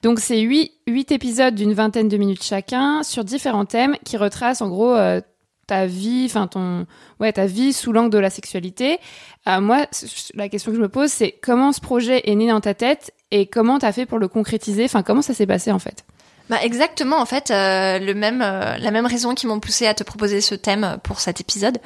[0.04, 4.62] Donc, c'est huit, huit épisodes d'une vingtaine de minutes chacun sur différents thèmes qui retracent
[4.62, 5.20] en gros euh,
[5.66, 6.86] ta vie, enfin ton,
[7.20, 9.00] ouais, ta vie sous l'angle de la sexualité.
[9.48, 9.88] Euh, moi,
[10.36, 13.14] la question que je me pose, c'est comment ce projet est né dans ta tête
[13.32, 14.84] et comment t'as fait pour le concrétiser?
[14.84, 16.06] Enfin, comment ça s'est passé en fait?
[16.50, 19.94] Bah exactement en fait euh, le même euh, la même raison qui m'ont poussé à
[19.94, 21.80] te proposer ce thème pour cet épisode.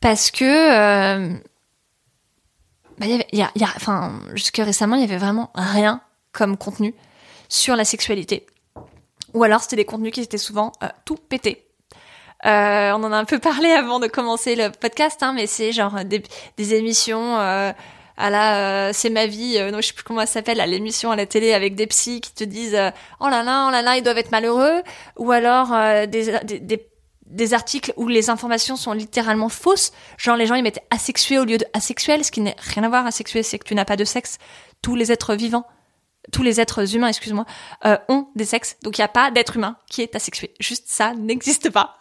[0.00, 1.34] Parce que euh,
[2.98, 6.00] bah, y a, y a- enfin jusque récemment il y avait vraiment rien
[6.32, 6.94] comme contenu
[7.48, 8.46] sur la sexualité.
[9.34, 10.72] Ou alors c'était des contenus qui étaient souvent
[11.04, 11.66] tout pétés.
[12.44, 16.04] On en a un peu parlé avant de commencer le podcast, hein, mais c'est genre
[16.04, 16.22] des,
[16.56, 17.36] des émissions
[18.20, 20.66] à la euh, c'est ma vie, euh, non je sais plus comment ça s'appelle, là,
[20.66, 23.70] l'émission à la télé avec des psys qui te disent euh, oh là là, oh
[23.70, 24.82] là là, ils doivent être malheureux,
[25.16, 26.86] ou alors euh, des, des, des
[27.26, 31.44] des articles où les informations sont littéralement fausses, genre les gens ils mettent asexué au
[31.44, 33.06] lieu de asexuel, ce qui n'a rien à voir.
[33.06, 34.38] Asexué, c'est que tu n'as pas de sexe.
[34.82, 35.64] Tous les êtres vivants,
[36.32, 37.44] tous les êtres humains, excuse-moi,
[37.86, 40.54] euh, ont des sexes, donc il n'y a pas d'être humain qui est asexué.
[40.60, 41.96] Juste ça n'existe pas.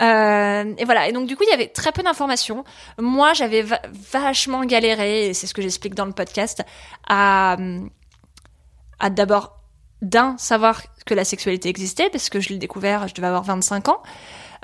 [0.00, 1.08] Euh, et voilà.
[1.08, 2.64] Et donc du coup, il y avait très peu d'informations.
[2.98, 3.80] Moi, j'avais va-
[4.12, 6.62] vachement galéré, et c'est ce que j'explique dans le podcast,
[7.08, 7.56] à,
[9.00, 9.54] à d'abord
[10.02, 13.88] d'un savoir que la sexualité existait parce que je l'ai découvert, je devais avoir 25
[13.88, 14.02] ans.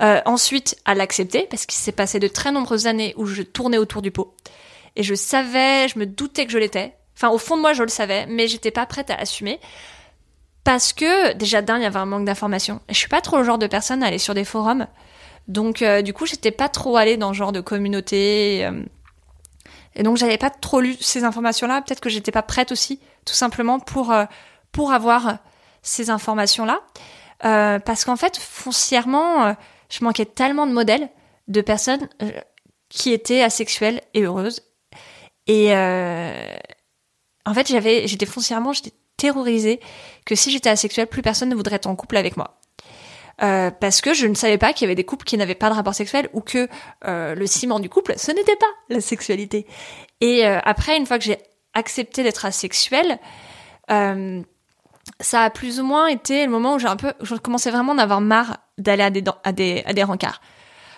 [0.01, 3.79] Euh, ensuite, à l'accepter parce qu'il s'est passé de très nombreuses années où je tournais
[3.79, 4.37] autour du pot
[4.97, 6.97] et je savais, je me doutais que je l'étais.
[7.17, 9.61] Enfin, au fond de moi, je le savais, mais j'étais pas prête à assumer
[10.65, 12.81] parce que déjà d'un, il y avait un manque d'informations.
[12.89, 14.87] Je suis pas trop le genre de personne à aller sur des forums,
[15.49, 18.65] donc euh, du coup, j'étais pas trop allée dans ce genre de communauté.
[18.65, 18.83] euh,
[19.95, 21.83] et donc, j'avais pas trop lu ces informations-là.
[21.83, 24.25] Peut-être que j'étais pas prête aussi, tout simplement pour euh,
[24.73, 25.39] pour avoir
[25.83, 26.81] ces informations-là.
[27.41, 29.55] Parce qu'en fait, foncièrement,
[29.91, 31.11] je manquais tellement de modèles
[31.47, 32.09] de personnes
[32.89, 34.63] qui étaient asexuelles et heureuses.
[35.47, 35.75] Et
[37.47, 39.81] en fait, j'avais, j'étais foncièrement, j'étais terrorisée
[40.25, 42.59] que si j'étais asexuelle, plus personne ne voudrait être en couple avec moi.
[43.43, 45.69] Euh, parce que je ne savais pas qu'il y avait des couples qui n'avaient pas
[45.69, 46.69] de rapport sexuel ou que
[47.07, 49.67] euh, le ciment du couple, ce n'était pas la sexualité.
[50.21, 51.39] Et euh, après, une fois que j'ai
[51.75, 53.19] accepté d'être asexuelle,
[53.91, 54.41] euh,
[55.21, 57.93] ça a plus ou moins été le moment où j'ai un peu, je commençais vraiment
[57.93, 60.41] à en avoir marre d'aller à des, à des, à des rencarts.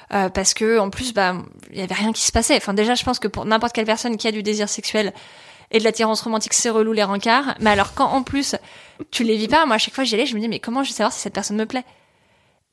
[0.09, 1.35] Parce que en plus, bah,
[1.73, 2.57] il y avait rien qui se passait.
[2.57, 5.13] Enfin, déjà, je pense que pour n'importe quelle personne qui a du désir sexuel
[5.77, 7.55] et de l'attirance romantique, c'est relou les rencarts.
[7.61, 8.57] Mais alors, quand en plus
[9.11, 10.83] tu les vis pas, moi, à chaque fois j'y allais, je me dis mais comment
[10.83, 11.85] je vais savoir si cette personne me plaît?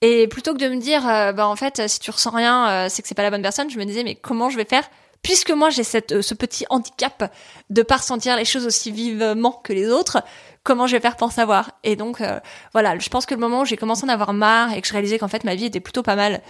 [0.01, 2.87] Et plutôt que de me dire, euh, bah en fait, si tu ressens rien, euh,
[2.89, 4.83] c'est que c'est pas la bonne personne, je me disais mais comment je vais faire?
[5.21, 7.31] Puisque moi j'ai euh, ce petit handicap
[7.69, 10.23] de pas ressentir les choses aussi vivement que les autres,
[10.63, 11.71] comment je vais faire pour savoir?
[11.83, 12.21] Et donc
[12.71, 14.87] voilà, je pense que le moment où j'ai commencé à en avoir marre et que
[14.87, 16.41] je réalisais qu'en fait ma vie était plutôt pas mal,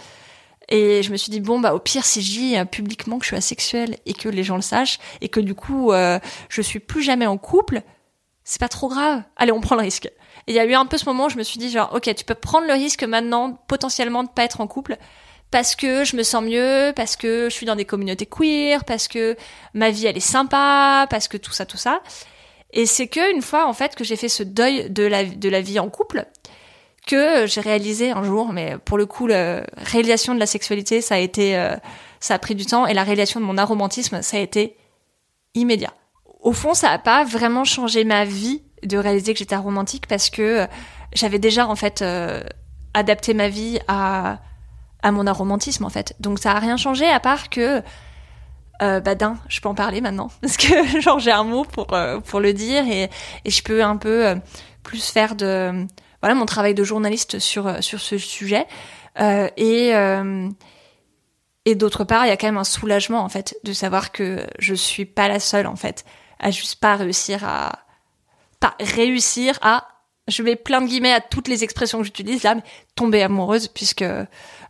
[0.68, 3.24] et je me suis dit bon bah au pire si je dis euh, publiquement que
[3.24, 6.62] je suis asexuelle et que les gens le sachent et que du coup euh, je
[6.62, 7.82] suis plus jamais en couple,
[8.44, 9.22] c'est pas trop grave.
[9.36, 10.06] Allez, on prend le risque.
[10.46, 11.92] Et il y a eu un peu ce moment où je me suis dit genre
[11.94, 14.96] OK, tu peux prendre le risque maintenant potentiellement de pas être en couple
[15.50, 19.06] parce que je me sens mieux, parce que je suis dans des communautés queer, parce
[19.06, 19.36] que
[19.72, 22.00] ma vie elle est sympa, parce que tout ça tout ça.
[22.72, 25.48] Et c'est que une fois en fait que j'ai fait ce deuil de la de
[25.48, 26.26] la vie en couple
[27.06, 31.16] que j'ai réalisé un jour, mais pour le coup, la réalisation de la sexualité, ça
[31.16, 31.76] a été, euh,
[32.20, 34.76] ça a pris du temps, et la réalisation de mon aromantisme, ça a été
[35.54, 35.92] immédiat.
[36.40, 40.30] Au fond, ça a pas vraiment changé ma vie de réaliser que j'étais aromantique parce
[40.30, 40.66] que euh,
[41.14, 42.42] j'avais déjà en fait euh,
[42.92, 44.38] adapté ma vie à
[45.02, 46.14] à mon aromantisme en fait.
[46.20, 47.82] Donc ça a rien changé à part que
[48.82, 51.86] euh, bah d'un, je peux en parler maintenant parce que genre j'ai un mot pour
[52.24, 53.10] pour le dire et
[53.44, 54.34] et je peux un peu
[54.82, 55.86] plus faire de
[56.24, 58.66] voilà mon travail de journaliste sur euh, ce sujet
[59.20, 60.48] Euh, et euh,
[61.66, 64.44] et d'autre part il y a quand même un soulagement en fait de savoir que
[64.58, 66.04] je suis pas la seule en fait
[66.40, 67.78] à juste pas réussir à
[68.58, 69.86] pas réussir à
[70.26, 72.62] je mets plein de guillemets à toutes les expressions que j'utilise là, mais
[72.96, 74.06] tomber amoureuse, puisque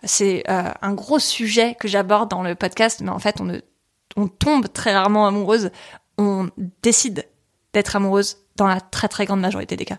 [0.03, 3.61] c'est un gros sujet que j'aborde dans le podcast, mais en fait, on, ne,
[4.17, 5.71] on tombe très rarement amoureuse,
[6.19, 6.51] on
[6.83, 7.25] décide
[7.73, 9.99] d'être amoureuse dans la très très grande majorité des cas.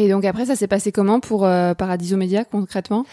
[0.00, 3.04] Et donc après, ça s'est passé comment pour euh, Paradiso Media concrètement?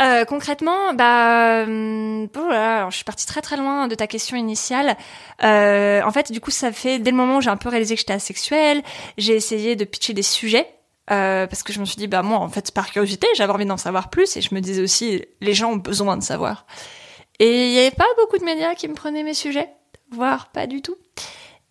[0.00, 3.94] Euh, concrètement, bah, hum, oh là là, alors, je suis partie très très loin de
[3.94, 4.96] ta question initiale.
[5.44, 7.94] Euh, en fait, du coup, ça fait dès le moment où j'ai un peu réalisé
[7.94, 8.82] que j'étais asexuelle,
[9.18, 10.66] j'ai essayé de pitcher des sujets.
[11.10, 13.66] euh, parce que je me suis dit, bah moi, en fait, par curiosité, j'avais envie
[13.66, 16.66] d'en savoir plus, et je me disais aussi, les gens ont besoin de savoir.
[17.38, 19.68] Et il n'y avait pas beaucoup de médias qui me prenaient mes sujets,
[20.10, 20.96] voire pas du tout.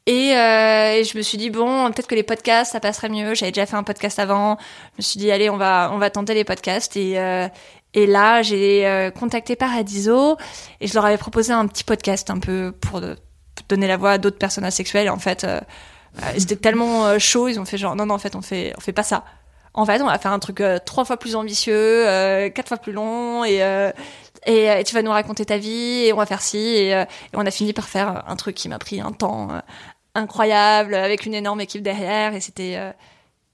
[0.08, 3.36] Et, euh, et je me suis dit bon, peut-être que les podcasts ça passerait mieux.
[3.36, 4.58] J'avais déjà fait un podcast avant.
[4.94, 6.98] Je me suis dit allez, on va on va tenter les podcasts.
[6.98, 7.48] Et euh,
[7.96, 10.38] là j'ai euh, contacté Paradiso
[10.80, 13.02] et je leur avais proposé un petit podcast un peu pour
[13.70, 15.06] donner la voix à d'autres personnes asexuelles.
[15.06, 15.46] Et en fait,
[16.36, 18.82] ils étaient tellement chauds, ils ont fait genre non non en fait on fait on
[18.82, 19.24] fait pas ça.
[19.74, 22.04] En fait, on va faire un truc trois fois plus ambitieux,
[22.54, 23.62] quatre fois plus long, et,
[24.46, 26.96] et, euh, et tu vas nous raconter ta vie, et on va faire ci, et,
[26.96, 29.60] euh, et on a fini par faire un truc qui m'a pris un temps euh,
[30.16, 32.94] incroyable, avec une énorme équipe derrière, et c'était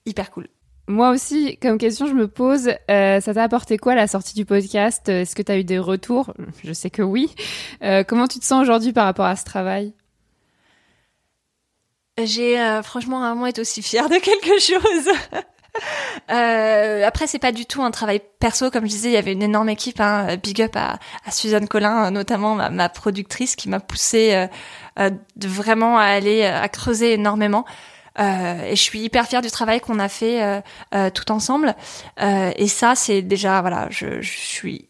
[0.05, 0.47] hyper cool.
[0.89, 4.45] Moi aussi, comme question, je me pose, euh, ça t'a apporté quoi la sortie du
[4.45, 5.09] podcast?
[5.09, 6.33] Est-ce que tu as eu des retours?
[6.63, 7.35] Je sais que oui.
[7.83, 9.93] Euh, comment tu te sens aujourd'hui par rapport à ce travail?
[12.23, 15.43] J'ai euh, franchement rarement été aussi fière de quelque chose.
[16.29, 19.31] Euh, après, c'est pas du tout un travail perso, comme je disais, il y avait
[19.31, 20.01] une énorme équipe.
[20.01, 24.47] Hein, big up à, à Suzanne Collin, notamment ma, ma productrice, qui m'a poussée
[24.99, 27.65] euh, de vraiment à aller euh, à creuser énormément.
[28.19, 30.61] Euh, et je suis hyper fière du travail qu'on a fait
[30.93, 31.75] euh, tout ensemble.
[32.19, 34.89] Et ça, c'est déjà voilà, je, je suis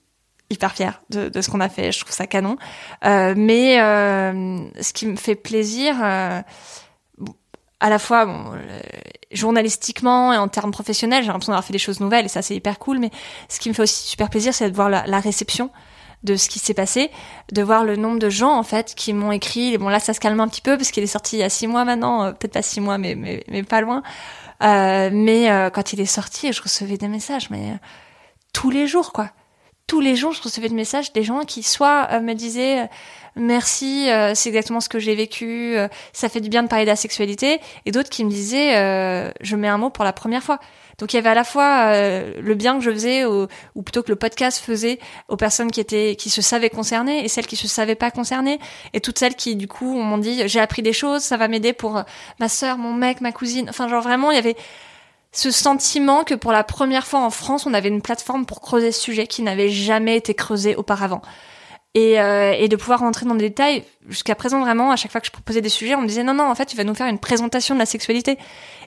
[0.50, 1.91] hyper fière de, de ce qu'on a fait.
[1.91, 2.58] Je trouve ça canon.
[3.04, 5.95] Mais ce qui me fait plaisir.
[7.80, 8.80] À la fois bon, euh,
[9.32, 12.56] journalistiquement et en termes professionnels, j'ai l'impression d'avoir fait des choses nouvelles et ça c'est
[12.56, 13.00] hyper cool.
[13.00, 13.12] Mais
[13.50, 15.70] ce qui me fait aussi super plaisir, c'est de voir la, réception
[16.24, 17.12] de ce qui s'est passé,
[17.52, 19.78] de voir le nombre de gens en fait qui m'ont écrit.
[19.78, 21.50] Bon là ça se calme un petit peu parce qu'il est sorti il y a
[21.50, 24.02] six mois maintenant, euh, peut-être pas six mois mais mais, mais pas loin.
[24.63, 27.78] Euh, mais euh, quand il est sorti, je recevais des messages, mais euh,
[28.54, 29.30] tous les jours quoi.
[29.88, 32.88] Tous les jours, je recevais des messages des gens qui soit euh, me disaient euh,
[33.38, 35.78] merci, euh, c'est exactement ce que j'ai vécu,
[36.12, 38.73] ça fait du bien de parler de et d'autres qui me disaient
[39.39, 40.60] je mets un mot pour la première fois.
[40.97, 44.10] Donc il y avait à la fois le bien que je faisais, ou plutôt que
[44.10, 47.67] le podcast faisait aux personnes qui étaient, qui se savaient concernées, et celles qui se
[47.67, 48.60] savaient pas concernées,
[48.93, 51.73] et toutes celles qui du coup m'ont dit j'ai appris des choses, ça va m'aider
[51.73, 52.04] pour
[52.39, 53.67] ma sœur, mon mec, ma cousine.
[53.69, 54.58] Enfin genre vraiment il y avait
[55.32, 58.92] ce sentiment que pour la première fois en France, on avait une plateforme pour creuser
[58.92, 61.22] ce sujet qui n'avait jamais été creusé auparavant.
[61.94, 63.84] Et, euh, et de pouvoir rentrer dans des détails.
[64.08, 66.36] Jusqu'à présent, vraiment, à chaque fois que je proposais des sujets, on me disait non,
[66.36, 68.38] non, en fait, tu vas nous faire une présentation de la sexualité.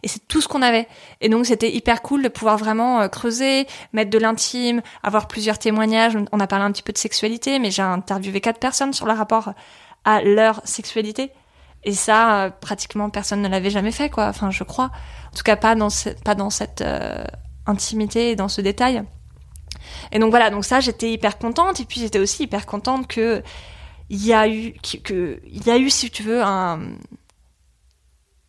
[0.04, 0.86] Et c'est tout ce qu'on avait.
[1.20, 5.58] Et donc, c'était hyper cool de pouvoir vraiment euh, creuser, mettre de l'intime, avoir plusieurs
[5.58, 6.16] témoignages.
[6.30, 9.12] On a parlé un petit peu de sexualité, mais j'ai interviewé quatre personnes sur le
[9.12, 9.54] rapport
[10.04, 11.32] à leur sexualité.
[11.82, 14.26] Et ça, euh, pratiquement personne ne l'avait jamais fait, quoi.
[14.26, 14.90] Enfin, je crois.
[15.32, 17.24] En tout cas, pas dans, ce- pas dans cette euh,
[17.66, 19.02] intimité et dans ce détail.
[20.12, 21.80] Et donc voilà, donc ça, j'étais hyper contente.
[21.80, 23.42] Et puis j'étais aussi hyper contente que
[24.08, 26.80] il y a eu, que, il y a eu, si tu veux, un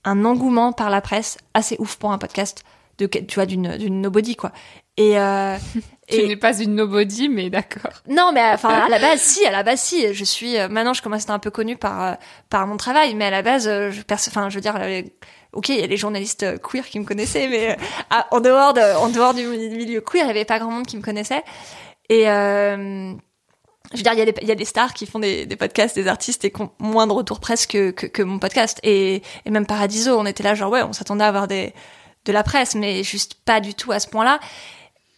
[0.04, 2.64] un engouement par la presse assez ouf pour un podcast
[2.98, 4.52] de, tu vois, d'une d'une nobody quoi.
[4.98, 5.58] Et euh,
[6.10, 7.94] Tu et- n'es pas une nobody, mais d'accord.
[8.10, 10.14] non, mais enfin à la base si, à la base si.
[10.14, 12.14] Je suis euh, maintenant je commence à être un peu connue par euh,
[12.50, 15.02] par mon travail, mais à la base euh, je enfin je veux dire, euh,
[15.54, 17.76] ok il y a les journalistes euh, queer qui me connaissaient, mais euh,
[18.10, 20.86] à- en dehors de en dehors du milieu queer, il y avait pas grand monde
[20.86, 21.44] qui me connaissait.
[22.10, 23.14] Et euh,
[23.92, 26.52] je veux dire, il y, a des, stars qui font des, podcasts, des artistes et
[26.52, 28.80] qui ont moins de retours presque que, mon podcast.
[28.84, 31.72] Et, même Paradiso, on était là genre ouais, on s'attendait à avoir de
[32.28, 34.40] la presse, mais juste pas du tout à ce point-là.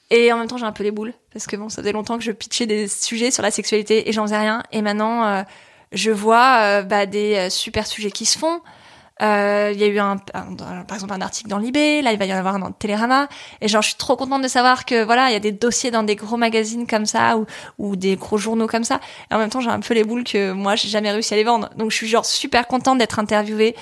[0.10, 2.18] Et en même temps, j'ai un peu les boules parce que bon, ça faisait longtemps
[2.18, 4.64] que je pitchais des sujets sur la sexualité et j'en faisais rien.
[4.72, 5.43] Et maintenant,
[5.91, 8.62] je vois bah, des super sujets qui se font.
[9.24, 12.26] Euh, Il y a eu un, par exemple un article dans Libé, là il va
[12.26, 13.30] y en avoir un dans Télérama,
[13.61, 15.91] et genre je suis trop contente de savoir que voilà il y a des dossiers
[15.91, 17.45] dans des gros magazines comme ça ou,
[17.78, 18.99] ou des gros journaux comme ça.
[19.32, 21.38] Et en même temps j'ai un peu les boules que moi j'ai jamais réussi à
[21.38, 23.76] les vendre, donc je suis genre super contente d'être interviewée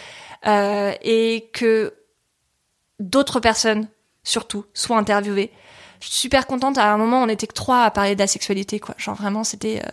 [0.45, 1.95] euh, et que
[2.99, 3.87] d'autres personnes
[4.23, 5.51] surtout soient interviewées.
[6.01, 6.77] Je suis super contente.
[6.77, 8.93] À un moment on était que trois à parler de la sexualité quoi.
[8.97, 9.89] Genre vraiment c'était euh,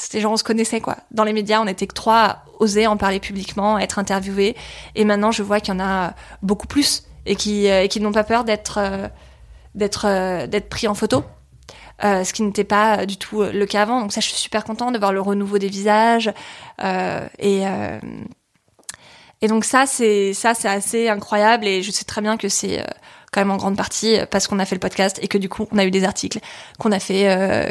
[0.00, 0.96] c'était genre on se connaissait quoi.
[1.10, 4.56] Dans les médias, on était que trois à oser en parler publiquement, être interviewés.
[4.94, 8.12] Et maintenant, je vois qu'il y en a beaucoup plus et qui euh, qui n'ont
[8.12, 9.08] pas peur d'être euh,
[9.74, 11.22] d'être euh, d'être pris en photo.
[12.02, 14.00] Ce qui n'était pas du tout le cas avant.
[14.00, 16.32] Donc ça, je suis super contente de voir le renouveau des visages
[17.38, 17.62] et
[19.42, 22.82] et donc ça, c'est ça, c'est assez incroyable et je sais très bien que c'est
[23.32, 25.68] quand même en grande partie parce qu'on a fait le podcast et que du coup
[25.72, 26.38] on a eu des articles,
[26.78, 27.24] qu'on a fait,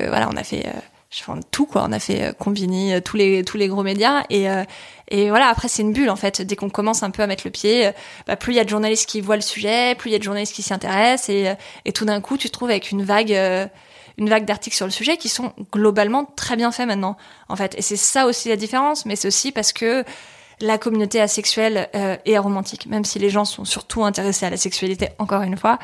[0.10, 0.68] voilà, on a fait,
[1.12, 3.82] je fais tout quoi, on a fait euh, Combini, euh, tous les tous les gros
[3.84, 4.64] médias et euh,
[5.10, 6.42] et voilà après c'est une bulle en fait.
[6.42, 7.92] Dès qu'on commence un peu à mettre le pied, euh,
[8.28, 10.20] bah, plus il y a de journalistes qui voient le sujet, plus il y a
[10.20, 11.54] de journalistes qui s'y intéressent et
[11.86, 13.34] et tout d'un coup tu te trouves avec une vague.
[13.34, 13.66] euh,
[14.18, 17.16] une vague d'articles sur le sujet qui sont globalement très bien faits maintenant,
[17.48, 17.74] en fait.
[17.78, 20.04] Et c'est ça aussi la différence, mais c'est aussi parce que
[20.60, 24.58] la communauté asexuelle euh, et aromantique, même si les gens sont surtout intéressés à la
[24.58, 25.80] sexualité, encore une fois,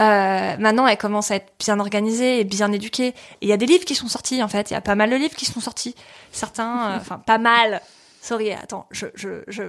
[0.00, 3.08] euh, maintenant elle commence à être bien organisée et bien éduquée.
[3.08, 4.70] Et il y a des livres qui sont sortis, en fait.
[4.70, 5.94] Il y a pas mal de livres qui sont sortis.
[6.32, 7.80] Certains, euh, enfin pas mal.
[8.20, 9.64] Sorry, attends, je, je, je,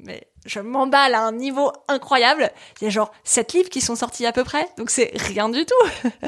[0.00, 2.50] mais je m'emballe à un niveau incroyable.
[2.80, 5.48] Il y a genre sept livres qui sont sortis à peu près, donc c'est rien
[5.48, 6.08] du tout.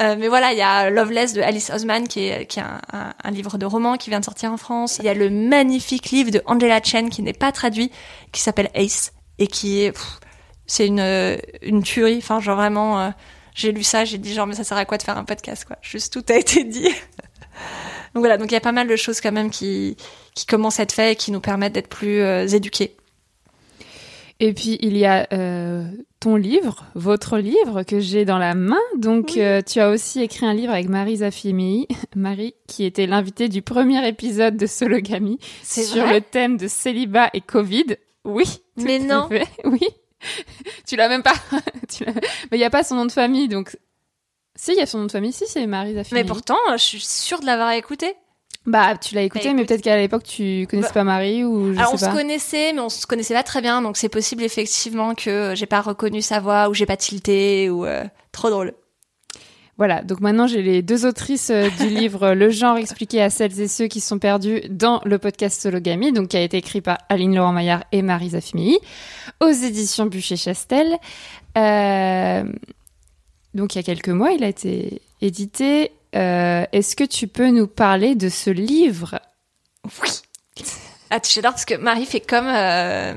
[0.00, 2.80] Euh, mais voilà, il y a Loveless de Alice Osman qui est, qui est un,
[2.92, 4.96] un- un livre de roman qui vient de sortir en France.
[4.98, 7.92] Il y a le magnifique livre de Angela Chen qui n'est pas traduit,
[8.32, 10.18] qui s'appelle Ace et qui est, pff,
[10.66, 12.18] c'est une euh, une tuerie.
[12.18, 13.10] Enfin, genre vraiment, euh,
[13.54, 15.64] j'ai lu ça, j'ai dit genre mais ça sert à quoi de faire un podcast
[15.64, 15.76] quoi?
[15.82, 16.88] Juste tout a été dit.
[18.14, 19.96] donc voilà, donc il y a pas mal de choses quand même qui
[20.34, 22.96] qui commencent à être faites et qui nous permettent d'être plus euh, éduqués.
[24.40, 25.84] Et puis il y a euh,
[26.20, 28.80] ton livre, votre livre que j'ai dans la main.
[28.98, 31.86] Donc euh, tu as aussi écrit un livre avec Marie Zafimi,
[32.16, 37.40] Marie qui était l'invitée du premier épisode de Sologamy sur le thème de célibat et
[37.40, 37.96] Covid.
[38.24, 38.44] Oui.
[38.76, 39.28] tout Mais non.
[39.28, 39.86] fait, Oui.
[40.86, 41.34] tu l'as même pas.
[41.92, 43.76] tu Mais il y a pas son nom de famille donc.
[44.56, 45.32] Si, il y a son nom de famille.
[45.32, 46.20] Si, c'est Marie Zafimi.
[46.20, 48.14] Mais pourtant, je suis sûre de l'avoir écouté.
[48.66, 49.68] Bah, tu l'as écouté, Bah, mais écoute.
[49.68, 52.16] peut-être qu'à l'époque tu connaissais Bah, pas Marie ou je Alors on sais se pas.
[52.16, 55.82] connaissait, mais on se connaissait pas très bien, donc c'est possible effectivement que j'ai pas
[55.82, 58.72] reconnu sa voix ou j'ai pas tilté ou euh, trop drôle.
[59.76, 63.60] Voilà, donc maintenant j'ai les deux autrices euh, du livre Le genre expliqué à celles
[63.60, 66.98] et ceux qui sont perdus dans le podcast Sologamy, donc qui a été écrit par
[67.08, 68.78] Aline Laurent-Maillard et Marie Zafimi,
[69.40, 70.96] aux éditions Bûcher-Chastel.
[71.58, 72.44] Euh,
[73.54, 75.90] donc il y a quelques mois, il a été édité.
[76.14, 79.18] Euh, Est-ce que tu peux nous parler de ce livre?
[80.02, 80.10] Oui.
[81.16, 83.14] Ah, tu j'adore parce que Marie fait comme euh,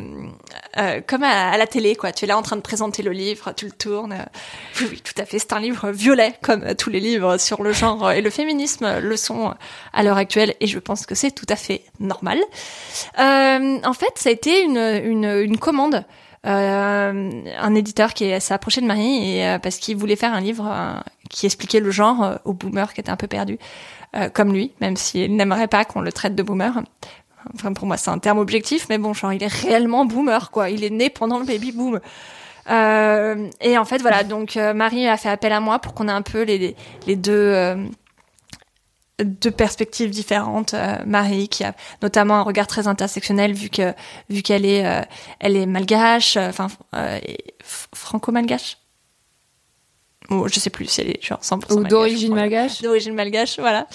[0.77, 2.11] euh, comme à, à la télé quoi.
[2.11, 4.11] Tu es là en train de présenter le livre, tu le tournes.
[4.13, 4.23] euh.
[4.81, 5.39] Oui, oui, tout à fait.
[5.39, 8.99] C'est un livre violet comme euh, tous les livres sur le genre et le féminisme
[8.99, 9.55] le sont
[9.93, 12.37] à l'heure actuelle et je pense que c'est tout à fait normal.
[13.17, 16.05] Euh, en fait, ça a été une une, une commande.
[16.45, 20.39] Euh, un éditeur qui s'est approché de Marie et euh, parce qu'il voulait faire un
[20.39, 20.93] livre euh,
[21.31, 23.57] qui expliquait le genre euh, aux boomers qui étaient un peu perdus
[24.15, 26.83] euh, comme lui, même s'il n'aimerait pas qu'on le traite de boomer.
[27.55, 30.69] Enfin, pour moi, c'est un terme objectif, mais bon, genre, il est réellement boomer, quoi.
[30.69, 31.99] Il est né pendant le baby boom.
[32.69, 36.07] Euh, et en fait, voilà, donc euh, Marie a fait appel à moi pour qu'on
[36.09, 36.75] ait un peu les,
[37.05, 37.75] les deux, euh,
[39.23, 40.73] deux perspectives différentes.
[40.73, 43.93] Euh, Marie, qui a notamment un regard très intersectionnel, vu que
[44.29, 45.01] vu qu'elle est, euh,
[45.39, 46.67] elle est malgache, enfin
[47.93, 48.77] franco-malgache.
[50.30, 53.88] Ou je sais plus si elle est genre 100% Ou d'origine malgache d'origine malgache, voilà.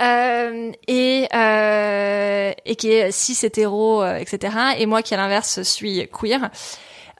[0.00, 4.56] Euh, et euh, et qui est cis hétéro, euh, etc.
[4.78, 6.50] Et moi qui à l'inverse suis queer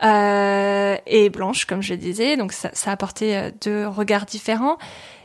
[0.03, 2.37] euh, et blanche, comme je le disais.
[2.37, 4.79] Donc ça, ça a apporté euh, deux regards différents.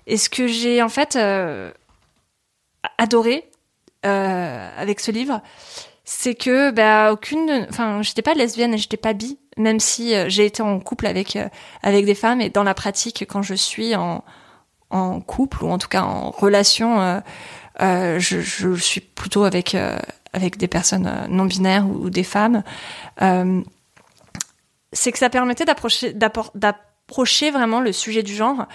[0.05, 1.71] Et ce que j'ai en fait euh,
[2.97, 3.49] adoré
[4.05, 5.41] euh, avec ce livre,
[6.11, 10.25] c'est que bah aucune, enfin j'étais pas lesbienne, et j'étais pas bi, même si euh,
[10.27, 11.47] j'ai été en couple avec euh,
[11.83, 14.23] avec des femmes et dans la pratique quand je suis en
[15.27, 17.21] couple ou en tout cas en relation,
[17.79, 19.77] euh, je, suis plutôt avec
[20.33, 22.63] des personnes non binaires ou, des femmes.
[24.91, 28.65] C'est que ça permettait d'approcher d'approcher vraiment le sujet du genre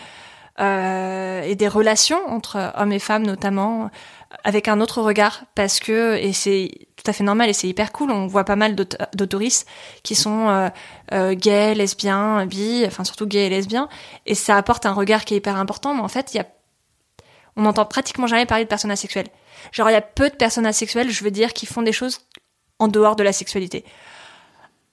[0.61, 3.91] et des relations entre hommes et femmes notamment
[4.43, 7.93] avec un autre regard parce que et c'est tout à fait normal et c'est hyper
[7.93, 9.69] cool on voit pas mal d'aut- d'autoristes
[10.03, 10.69] qui sont euh,
[11.13, 13.89] euh, gays lesbiens bi enfin surtout gays et lesbiens
[14.27, 16.47] et ça apporte un regard qui est hyper important mais en fait il y a
[17.57, 19.29] on n'entend pratiquement jamais parler de personnes asexuelles
[19.73, 22.21] Genre, il y a peu de personnes asexuelles, je veux dire, qui font des choses
[22.79, 23.85] en dehors de la sexualité.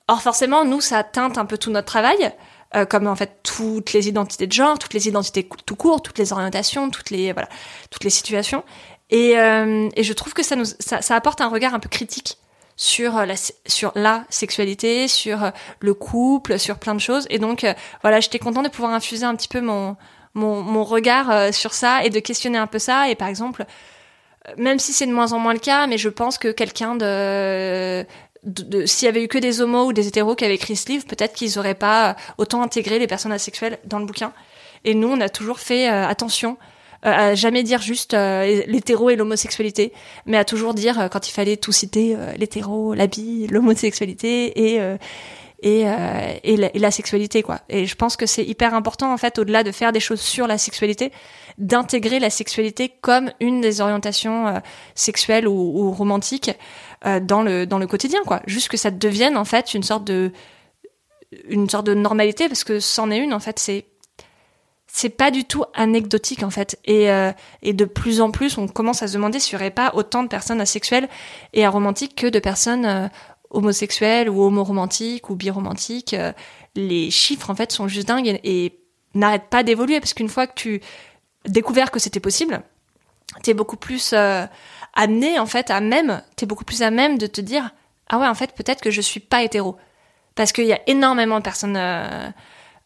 [0.07, 2.31] Or, forcément, nous, ça teinte un peu tout notre travail,
[2.75, 6.17] euh, comme en fait toutes les identités de genre, toutes les identités tout court, toutes
[6.17, 7.49] les orientations, toutes les voilà,
[7.89, 8.63] toutes les situations.
[9.11, 11.89] Et, euh, et je trouve que ça nous ça, ça apporte un regard un peu
[11.89, 12.37] critique
[12.77, 13.35] sur euh, la
[13.67, 15.49] sur la sexualité, sur euh,
[15.81, 17.27] le couple, sur plein de choses.
[17.29, 19.97] Et donc euh, voilà, j'étais contente de pouvoir infuser un petit peu mon
[20.33, 23.09] mon, mon regard sur ça et de questionner un peu ça.
[23.09, 23.65] Et par exemple,
[24.57, 28.05] même si c'est de moins en moins le cas, mais je pense que quelqu'un de,
[28.45, 30.77] de, de- s'il y avait eu que des homos ou des hétéros qui avaient écrit
[30.77, 34.31] ce livre, peut-être qu'ils auraient pas autant intégré les personnes asexuelles dans le bouquin.
[34.85, 36.57] Et nous, on a toujours fait attention
[37.01, 39.93] à jamais dire juste euh, l'hétéro et l'homosexualité,
[40.25, 43.07] mais à toujours dire euh, quand il fallait tout citer euh, l'hétéro, la
[43.49, 44.97] l'homosexualité et euh,
[45.61, 47.59] et, euh, et, la, et la sexualité quoi.
[47.69, 50.47] Et je pense que c'est hyper important en fait au-delà de faire des choses sur
[50.47, 51.11] la sexualité,
[51.57, 54.59] d'intégrer la sexualité comme une des orientations euh,
[54.95, 56.51] sexuelles ou, ou romantiques
[57.05, 58.41] euh, dans le dans le quotidien quoi.
[58.47, 60.31] Juste que ça devienne en fait une sorte de
[61.47, 63.85] une sorte de normalité parce que c'en est une en fait c'est
[64.93, 66.77] c'est pas du tout anecdotique en fait.
[66.85, 67.31] Et euh,
[67.61, 70.21] et de plus en plus on commence à se demander s'il y aurait pas autant
[70.23, 71.07] de personnes asexuelles
[71.53, 73.07] et aromantiques que de personnes euh,
[73.51, 76.13] homosexuelles ou homoromantiques ou biromantiques.
[76.13, 76.33] Euh,
[76.75, 78.79] les chiffres en fait sont juste dingues et, et
[79.13, 80.81] n'arrêtent pas d'évoluer parce qu'une fois que tu
[81.47, 82.61] découvert que c'était possible
[83.43, 84.45] t'es beaucoup plus euh,
[84.93, 87.71] amené en fait à même t'es beaucoup plus à même de te dire
[88.09, 89.77] ah ouais en fait peut-être que je suis pas hétéro
[90.35, 91.77] parce qu'il y a énormément de personnes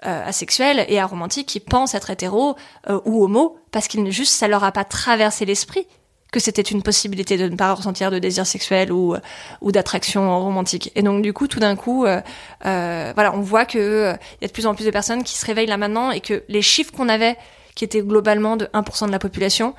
[0.06, 2.56] euh, euh, asexuelles et aromantiques qui pensent être hétéros
[2.90, 5.88] euh, ou homo parce qu'ils juste ça leur a pas traversé l'esprit
[6.32, 9.16] que c'était une possibilité de ne pas ressentir de désir sexuel ou
[9.62, 10.92] ou d'attraction romantique.
[10.96, 12.22] Et donc du coup tout d'un coup euh,
[12.66, 15.24] euh, voilà on voit que euh, il y a de plus en plus de personnes
[15.24, 17.38] qui se réveillent là maintenant et que les chiffres qu'on avait
[17.76, 19.76] qui étaient globalement de 1% de la population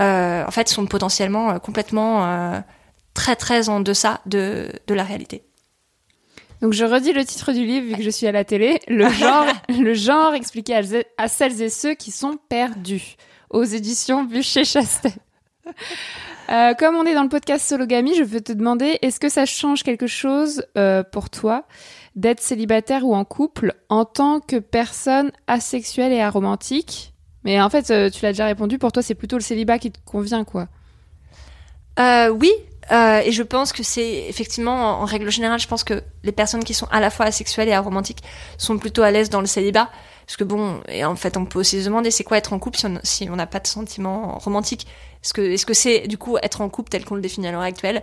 [0.00, 2.60] euh, en fait sont potentiellement euh, complètement euh,
[3.14, 5.44] très très en deçà de de la réalité
[6.60, 8.80] Donc je redis le titre du livre vu que je suis à la télé.
[8.88, 10.74] Le genre, le genre expliqué
[11.16, 13.16] à, celles et ceux qui sont perdus.
[13.50, 15.12] Aux éditions Bûcher-Chastel.
[16.50, 19.46] Euh, comme on est dans le podcast Sologamy, je veux te demander, est-ce que ça
[19.46, 21.64] change quelque chose euh, pour toi
[22.16, 27.12] d'être célibataire ou en couple en tant que personne asexuelle et aromantique?
[27.44, 29.90] Mais en fait, euh, tu l'as déjà répondu, pour toi c'est plutôt le célibat qui
[29.90, 30.68] te convient, quoi.
[31.98, 32.50] Euh, oui,
[32.92, 36.32] euh, et je pense que c'est effectivement, en, en règle générale, je pense que les
[36.32, 38.22] personnes qui sont à la fois asexuelles et aromantiques
[38.58, 39.90] sont plutôt à l'aise dans le célibat.
[40.26, 42.58] Parce que bon, et en fait, on peut aussi se demander c'est quoi être en
[42.58, 44.86] couple si on si n'a pas de sentiments romantiques?
[45.22, 47.52] Est-ce que est-ce que c'est du coup être en couple tel qu'on le définit à
[47.52, 48.02] l'heure actuelle?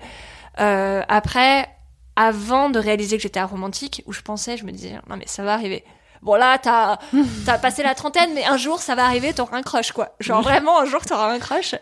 [0.60, 1.70] Euh, Après,
[2.16, 5.44] avant de réaliser que j'étais aromantique, où je pensais, je me disais non mais ça
[5.44, 5.84] va arriver.
[6.22, 6.98] Bon là, t'as
[7.46, 10.16] t'as passé la trentaine, mais un jour ça va arriver, t'auras un crush quoi.
[10.20, 11.76] Genre vraiment un jour t'auras un crush.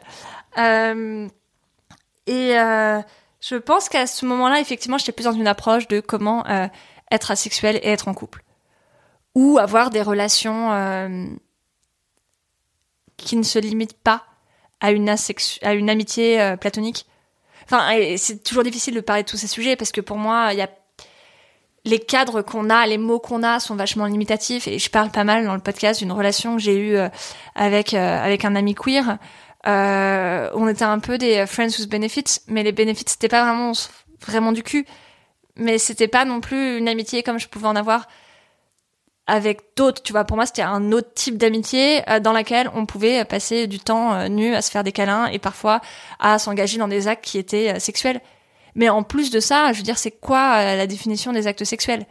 [0.57, 1.27] Euh,
[2.27, 3.01] et euh,
[3.41, 6.67] je pense qu'à ce moment-là, effectivement, j'étais plus dans une approche de comment euh,
[7.11, 8.43] être asexuel et être en couple.
[9.35, 11.25] Ou avoir des relations euh,
[13.17, 14.23] qui ne se limitent pas
[14.79, 15.13] à une,
[15.61, 17.05] à une amitié platonique.
[17.65, 20.59] Enfin, c'est toujours difficile de parler de tous ces sujets parce que pour moi, il
[20.59, 20.69] y a
[21.85, 25.23] les cadres qu'on a, les mots qu'on a sont vachement limitatifs et je parle pas
[25.23, 26.97] mal dans le podcast d'une relation que j'ai eue
[27.55, 29.17] avec avec un ami queer.
[29.67, 33.71] Euh, on était un peu des friends with benefits, mais les benefits c'était pas vraiment
[34.21, 34.85] vraiment du cul,
[35.55, 38.07] mais c'était pas non plus une amitié comme je pouvais en avoir
[39.27, 40.03] avec d'autres.
[40.03, 43.67] Tu vois, pour moi c'était un autre type d'amitié euh, dans laquelle on pouvait passer
[43.67, 45.81] du temps euh, nu à se faire des câlins et parfois
[46.19, 48.21] à s'engager dans des actes qui étaient euh, sexuels.
[48.75, 51.63] Mais en plus de ça, je veux dire, c'est quoi euh, la définition des actes
[51.63, 52.05] sexuels?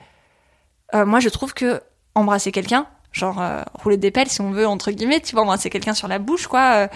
[0.95, 1.83] Euh, Moi, je trouve que
[2.15, 5.71] embrasser quelqu'un, genre euh, rouler des pelles, si on veut entre guillemets, tu vois, embrasser
[5.71, 6.89] quelqu'un sur la bouche, quoi, euh,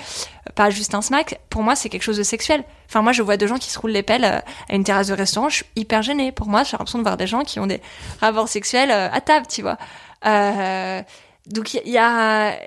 [0.55, 1.41] pas juste un smack.
[1.49, 2.65] Pour moi, c'est quelque chose de sexuel.
[2.89, 5.07] Enfin, moi, je vois deux gens qui se roulent les pelles euh, à une terrasse
[5.07, 6.33] de restaurant, je suis hyper gênée.
[6.33, 7.81] Pour moi, j'ai l'impression de voir des gens qui ont des
[8.21, 9.79] rapports sexuels euh, à table, tu vois.
[10.27, 11.01] Euh,
[11.47, 12.59] donc il y, a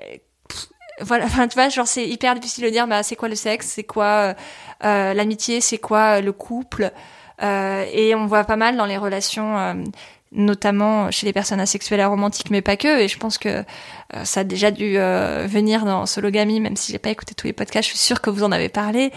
[1.00, 3.68] voilà, enfin tu vois, genre c'est hyper difficile de dire bah c'est quoi le sexe,
[3.68, 4.34] c'est quoi
[4.84, 6.90] euh, l'amitié, c'est quoi le couple,
[7.40, 9.84] et on voit pas mal dans les relations,
[10.32, 13.00] notamment chez les personnes asexuelles et aromantiques, mais pas que.
[13.00, 16.90] Et je pense que euh, ça a déjà dû euh, venir dans Sologamy, même si
[16.92, 19.12] j'ai pas écouté tous les podcasts, je suis sûre que vous en avez parlé,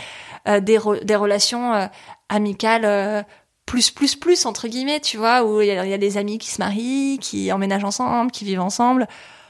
[0.47, 1.88] euh, des, re- des relations euh,
[2.30, 2.86] amicales.
[2.86, 3.24] euh,
[3.66, 6.49] plus plus plus entre guillemets tu vois où il y, y a des amis qui
[6.51, 9.07] se marient qui emménagent ensemble qui vivent ensemble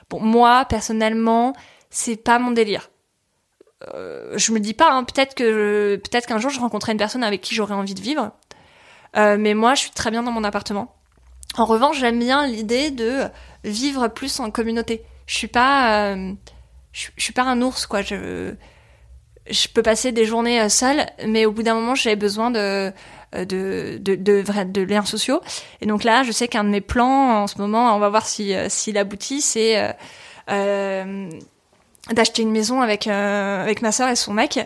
[0.09, 1.53] bon moi personnellement
[1.89, 2.91] c'est pas mon délire
[3.93, 7.25] euh, je me dis pas hein, peut-être que peut-être qu'un jour je rencontrerai une personne
[7.25, 8.31] avec qui j'aurais envie de vivre
[9.15, 10.95] mais moi je suis très bien dans mon appartement
[11.57, 13.23] en revanche j'aime bien l'idée de
[13.63, 15.03] vivre plus en communauté.
[15.27, 16.33] Je suis pas euh,
[16.91, 18.01] je, suis pas un ours quoi.
[18.01, 22.91] Je peux passer des journées euh, seule, mais au bout d'un moment, j'avais besoin de
[23.35, 25.41] euh, de de de, de liens sociaux.
[25.81, 28.25] Et donc là, je sais qu'un de mes plans en ce moment, on va voir
[28.25, 29.95] si s'il aboutit, c'est
[30.47, 34.59] d'acheter une maison avec avec ma sœur et son mec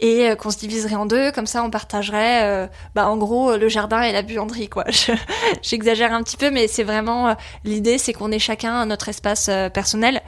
[0.00, 3.56] et euh, qu'on se diviserait en deux comme ça on partagerait euh, bah en gros
[3.56, 4.84] le jardin et la buanderie quoi.
[4.90, 5.12] Je-
[5.62, 7.34] j'exagère un petit peu mais c'est vraiment euh,
[7.64, 10.22] l'idée c'est qu'on ait chacun notre espace euh, personnel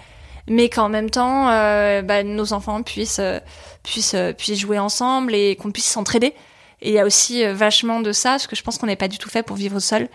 [0.48, 3.38] mais qu'en même temps euh, bah, nos enfants puissent euh,
[3.84, 6.34] puissent euh, puissent jouer ensemble et qu'on puisse s'entraider.
[6.82, 8.96] Et il y a aussi euh, vachement de ça parce que je pense qu'on n'est
[8.96, 10.08] pas du tout fait pour vivre seul.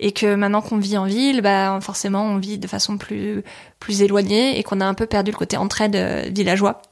[0.00, 3.42] Et que maintenant qu'on vit en ville bah forcément on vit de façon plus
[3.80, 6.82] plus éloignée et qu'on a un peu perdu le côté entraide euh, villageois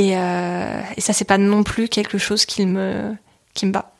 [0.00, 3.14] et, euh, et ça c'est pas non plus quelque chose qui me
[3.54, 3.92] qui me bat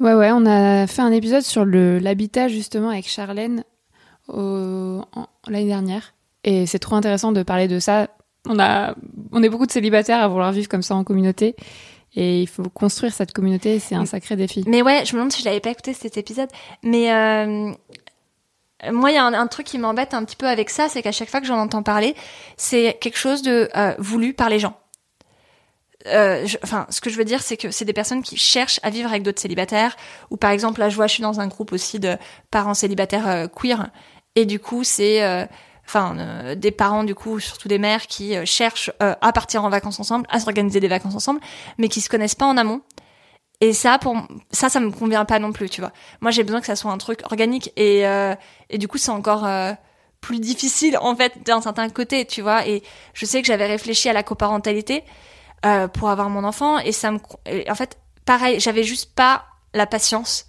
[0.00, 3.62] Ouais, ouais, on a fait un épisode sur l'habitat justement avec Charlène
[4.28, 6.14] l'année dernière.
[6.42, 8.08] Et c'est trop intéressant de parler de ça.
[8.48, 8.96] On, a,
[9.30, 11.54] on est beaucoup de célibataires à vouloir vivre comme ça en communauté.
[12.16, 14.64] Et il faut construire cette communauté, c'est un sacré défi.
[14.66, 16.48] Mais ouais, je me demande si je l'avais pas écouté cet épisode.
[16.82, 17.72] Mais euh,
[18.90, 21.12] moi, il y a un, truc qui m'embête un petit peu avec ça, c'est qu'à
[21.12, 22.16] chaque fois que j'en entends parler,
[22.56, 24.76] c'est quelque chose de euh, voulu par les gens.
[26.06, 28.90] Euh, Enfin, ce que je veux dire, c'est que c'est des personnes qui cherchent à
[28.90, 29.96] vivre avec d'autres célibataires.
[30.30, 32.16] Ou par exemple, là, je vois, je suis dans un groupe aussi de
[32.50, 33.90] parents célibataires euh, queer,
[34.34, 35.44] et du coup, c'est euh,
[35.86, 39.68] enfin euh, des parents du coup surtout des mères qui euh, cherchent à partir en
[39.68, 41.40] vacances ensemble à s'organiser des vacances ensemble
[41.76, 42.82] mais qui se connaissent pas en amont
[43.62, 43.98] et ça
[44.50, 45.92] ça ça me convient pas non plus tu vois.
[46.20, 48.34] Moi j'ai besoin que ça soit un truc organique et euh,
[48.70, 49.72] et du coup c'est encore euh,
[50.20, 52.66] plus difficile en fait d'un certain côté tu vois.
[52.66, 52.82] Et
[53.14, 55.04] je sais que j'avais réfléchi à la coparentalité
[55.64, 59.44] euh, pour avoir mon enfant et ça me et en fait pareil j'avais juste pas
[59.74, 60.46] la patience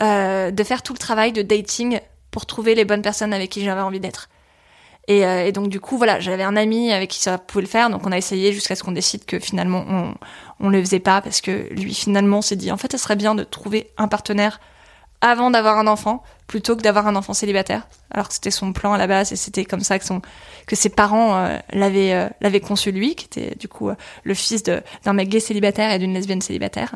[0.00, 2.00] de faire tout le travail de dating
[2.32, 4.28] pour trouver les bonnes personnes avec qui j'avais envie d'être
[5.08, 7.68] et, euh, et donc du coup voilà j'avais un ami avec qui ça pouvait le
[7.68, 7.90] faire.
[7.90, 10.14] Donc on a essayé jusqu'à ce qu'on décide que finalement on
[10.60, 13.34] on le faisait pas parce que lui finalement s'est dit en fait ça serait bien
[13.34, 14.60] de trouver un partenaire
[15.20, 17.86] avant d'avoir un enfant plutôt que d'avoir un enfant célibataire.
[18.10, 20.20] Alors que c'était son plan à la base et c'était comme ça que son
[20.66, 23.90] que ses parents euh, l'avaient euh, l'avaient conçu lui qui était du coup
[24.22, 26.94] le fils d'un mec gay célibataire et d'une lesbienne célibataire.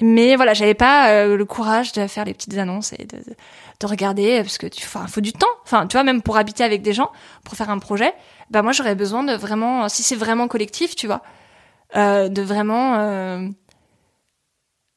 [0.00, 3.18] Mais voilà j'avais pas le courage de faire les petites annonces et de
[3.86, 5.46] regarder parce que tu enfin faut du temps.
[5.64, 7.10] Enfin tu vois même pour habiter avec des gens
[7.44, 8.12] pour faire un projet
[8.50, 11.22] bah moi j'aurais besoin de vraiment si c'est vraiment collectif tu vois
[11.96, 13.48] euh, de vraiment euh,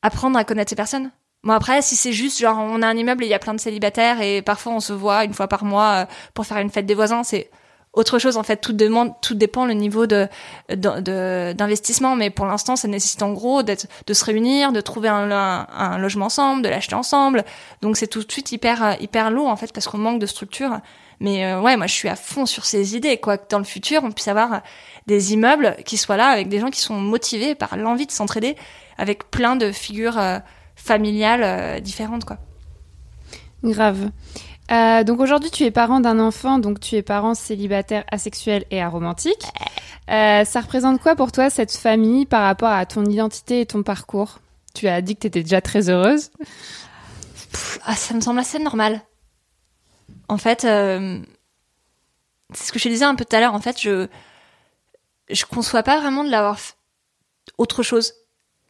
[0.02, 1.12] apprendre à connaître ces personnes.
[1.44, 3.54] Bon après, si c'est juste genre on a un immeuble et il y a plein
[3.54, 6.70] de célibataires et parfois on se voit une fois par mois euh, pour faire une
[6.70, 7.50] fête des voisins, c'est
[7.94, 8.58] autre chose en fait.
[8.58, 10.28] Tout demande, tout dépend le niveau de
[10.70, 15.32] d'investissement, mais pour l'instant, ça nécessite en gros d'être de se réunir, de trouver un,
[15.32, 17.44] un, logement ensemble, de l'acheter ensemble.
[17.82, 20.80] Donc c'est tout de suite hyper hyper lourd en fait parce qu'on manque de structure.
[21.22, 23.38] Mais euh, ouais, moi je suis à fond sur ces idées quoi.
[23.38, 24.62] Que dans le futur, on puisse avoir
[25.06, 28.56] des immeubles qui soient là avec des gens qui sont motivés par l'envie de s'entraider,
[28.98, 30.40] avec plein de figures euh,
[30.76, 32.38] familiales euh, différentes quoi.
[33.64, 34.10] Grave.
[34.72, 38.82] Euh, donc aujourd'hui, tu es parent d'un enfant, donc tu es parent célibataire, asexuel et
[38.82, 39.44] aromantique.
[40.10, 43.84] Euh, ça représente quoi pour toi cette famille par rapport à ton identité et ton
[43.84, 44.40] parcours?
[44.74, 46.32] Tu as dit que tu étais déjà très heureuse.
[47.84, 49.02] Ah, ça me semble assez normal.
[50.30, 51.20] En fait, euh,
[52.54, 53.54] c'est ce que je te disais un peu tout à l'heure.
[53.54, 54.08] En fait, je
[55.30, 56.58] je conçois pas vraiment de l'avoir
[57.58, 58.14] autre chose.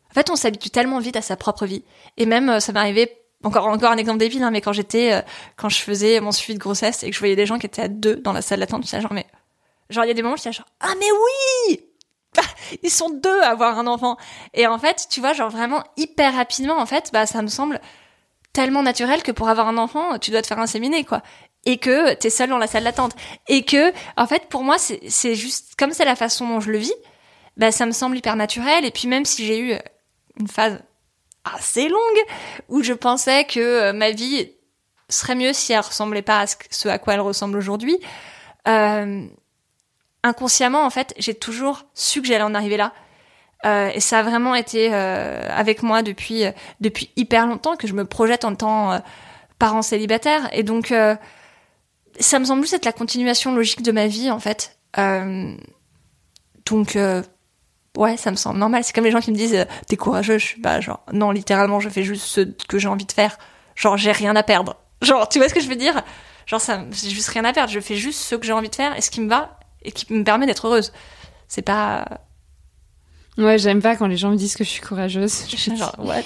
[0.09, 1.83] En fait, on s'habitue tellement vite à sa propre vie.
[2.17, 5.21] Et même, ça m'est arrivé encore encore un exemple débile, hein, mais quand j'étais euh,
[5.55, 7.83] quand je faisais mon suivi de grossesse et que je voyais des gens qui étaient
[7.83, 9.27] à deux dans la salle d'attente, j'étais genre mais
[9.89, 11.11] genre il y a des moments où j'étais genre ah mais
[11.69, 11.81] oui
[12.83, 14.17] ils sont deux à avoir un enfant
[14.53, 17.81] et en fait tu vois genre vraiment hyper rapidement en fait bah ça me semble
[18.53, 21.21] tellement naturel que pour avoir un enfant, tu dois te faire inséminer, quoi.
[21.65, 23.15] Et que t'es seul dans la salle d'attente.
[23.47, 26.71] Et que, en fait, pour moi, c'est c'est juste, comme c'est la façon dont je
[26.71, 26.93] le vis,
[27.57, 28.85] bah, ça me semble hyper naturel.
[28.85, 29.75] Et puis, même si j'ai eu
[30.39, 30.81] une phase
[31.43, 31.99] assez longue
[32.69, 34.51] où je pensais que euh, ma vie
[35.09, 37.97] serait mieux si elle ressemblait pas à ce, à quoi elle ressemble aujourd'hui,
[38.67, 39.25] euh,
[40.23, 42.93] inconsciemment, en fait, j'ai toujours su que j'allais en arriver là.
[43.65, 46.45] Euh, et ça a vraiment été avec moi depuis
[46.79, 48.99] depuis hyper longtemps que je me projette en tant
[49.59, 50.49] parent célibataire.
[50.51, 50.91] Et donc
[52.19, 54.79] ça me semble juste être la continuation logique de ma vie en fait.
[56.65, 56.97] Donc
[57.97, 58.83] ouais ça me semble normal.
[58.83, 61.31] C'est comme les gens qui me disent euh, t'es courageux je suis bah genre non
[61.31, 63.37] littéralement je fais juste ce que j'ai envie de faire.
[63.75, 64.77] Genre j'ai rien à perdre.
[65.01, 66.01] Genre tu vois ce que je veux dire?
[66.45, 67.71] Genre ça j'ai juste rien à perdre.
[67.71, 69.91] Je fais juste ce que j'ai envie de faire et ce qui me va et
[69.91, 70.93] qui me permet d'être heureuse.
[71.47, 72.05] C'est pas
[73.37, 75.45] Ouais, j'aime pas quand les gens me disent que je suis courageuse.
[75.49, 76.17] Je suis genre, what?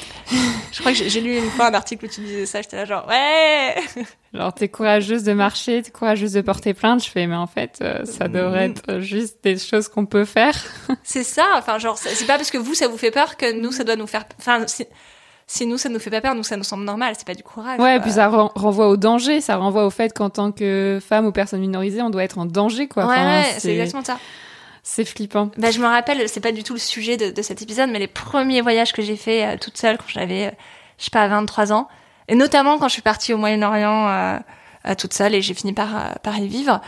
[0.71, 2.85] Je crois que j'ai lu une fois un article où tu disais ça, j'étais là
[2.85, 3.75] genre, ouais
[4.33, 7.03] Genre, t'es courageuse de marcher, t'es courageuse de porter plainte.
[7.05, 10.55] Je fais, mais en fait, euh, ça devrait être juste des choses qu'on peut faire.
[11.03, 13.71] C'est ça, enfin, genre, c'est pas parce que vous, ça vous fait peur que nous,
[13.71, 14.25] ça doit nous faire.
[14.39, 14.85] Enfin, si,
[15.47, 17.43] si nous, ça nous fait pas peur, nous, ça nous semble normal, c'est pas du
[17.43, 17.79] courage.
[17.79, 17.99] Ouais, quoi.
[18.01, 21.31] puis ça ren- renvoie au danger, ça renvoie au fait qu'en tant que femme ou
[21.31, 23.05] personne minorisée, on doit être en danger, quoi.
[23.05, 24.17] Ouais, Enfin, ouais, c'est exactement ça.
[24.87, 25.49] C'est flippant.
[25.57, 27.97] Bah, je me rappelle, c'est pas du tout le sujet de, de cet épisode, mais
[27.97, 30.51] les premiers voyages que j'ai fait euh, toute seule quand j'avais, euh,
[30.99, 31.87] je sais pas, 23 ans,
[32.27, 34.37] et notamment quand je suis partie au Moyen-Orient euh,
[34.87, 36.81] euh, toute seule et j'ai fini par, euh, par y vivre,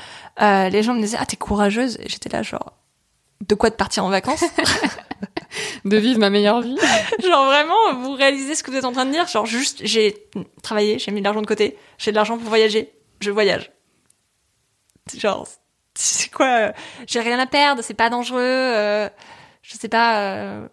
[0.43, 1.97] euh, les gens me disaient, ah, t'es courageuse.
[1.99, 2.73] Et j'étais là, genre,
[3.47, 4.43] de quoi de partir en vacances?
[5.85, 6.77] De vivre ma meilleure vie.
[7.23, 9.27] Genre vraiment, vous réalisez ce que vous êtes en train de dire?
[9.27, 10.27] Genre juste, j'ai
[10.61, 12.91] travaillé, j'ai mis de l'argent de côté, j'ai de l'argent pour voyager,
[13.21, 13.71] je voyage.
[15.17, 15.47] Genre,
[15.97, 16.71] c'est quoi euh,
[17.07, 19.09] J'ai rien à perdre, c'est pas dangereux, euh,
[19.61, 20.19] je sais pas...
[20.21, 20.67] euh,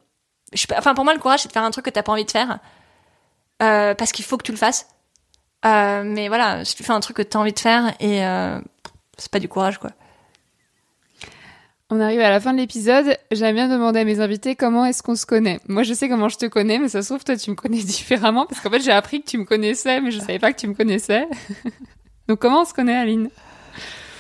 [0.69, 0.79] pas.
[0.79, 2.31] Enfin, pour moi, le courage, c'est de faire un truc que t'as pas envie de
[2.31, 2.59] faire,
[3.59, 4.89] parce qu'il faut que tu le fasses.
[5.65, 8.21] Mais voilà, si tu fais un truc que t'as envie de faire, et
[9.17, 9.91] c'est pas du courage, quoi.
[11.91, 13.19] On arrive à la fin de l'épisode.
[13.31, 15.61] J'aime bien demander à mes invités comment est-ce qu'on se connaît.
[15.69, 17.83] Moi, je sais comment je te connais, mais ça se trouve, toi, tu me connais
[17.83, 20.59] différemment parce qu'en fait, j'ai appris que tu me connaissais, mais je savais pas que
[20.59, 21.29] tu me connaissais.
[22.29, 23.29] Donc, comment on se connaît, Aline?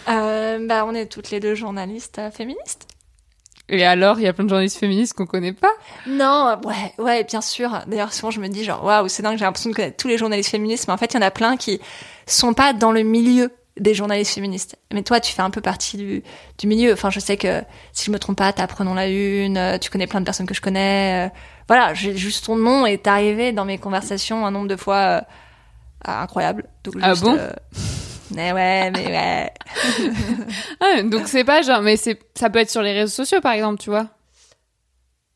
[0.08, 2.86] Euh, bah, on est toutes les deux journalistes euh, féministes.
[3.70, 5.72] Et alors, il y a plein de journalistes féministes qu'on connaît pas?
[6.06, 7.80] Non, ouais, ouais, bien sûr.
[7.86, 10.18] D'ailleurs, souvent, je me dis genre, waouh, c'est dingue, j'ai l'impression de connaître tous les
[10.18, 11.80] journalistes féministes, mais en fait, il y en a plein qui
[12.26, 13.50] sont pas dans le milieu
[13.80, 14.76] des journalistes féministes.
[14.92, 16.22] Mais toi, tu fais un peu partie du,
[16.58, 16.92] du milieu.
[16.92, 19.88] Enfin, je sais que, si je me trompe pas, t'as Prenons la Une, euh, tu
[19.90, 21.26] connais plein de personnes que je connais.
[21.26, 21.34] euh,
[21.66, 25.20] voilà, j'ai juste ton nom est arrivé dans mes conversations un nombre de fois euh,
[26.04, 26.68] incroyable.
[26.84, 27.34] Donc, Ah bon?
[27.36, 27.50] euh,
[28.30, 29.52] Mais ouais, mais ouais.
[30.80, 33.52] Ah, donc, c'est pas genre, mais c'est, ça peut être sur les réseaux sociaux, par
[33.52, 34.06] exemple, tu vois.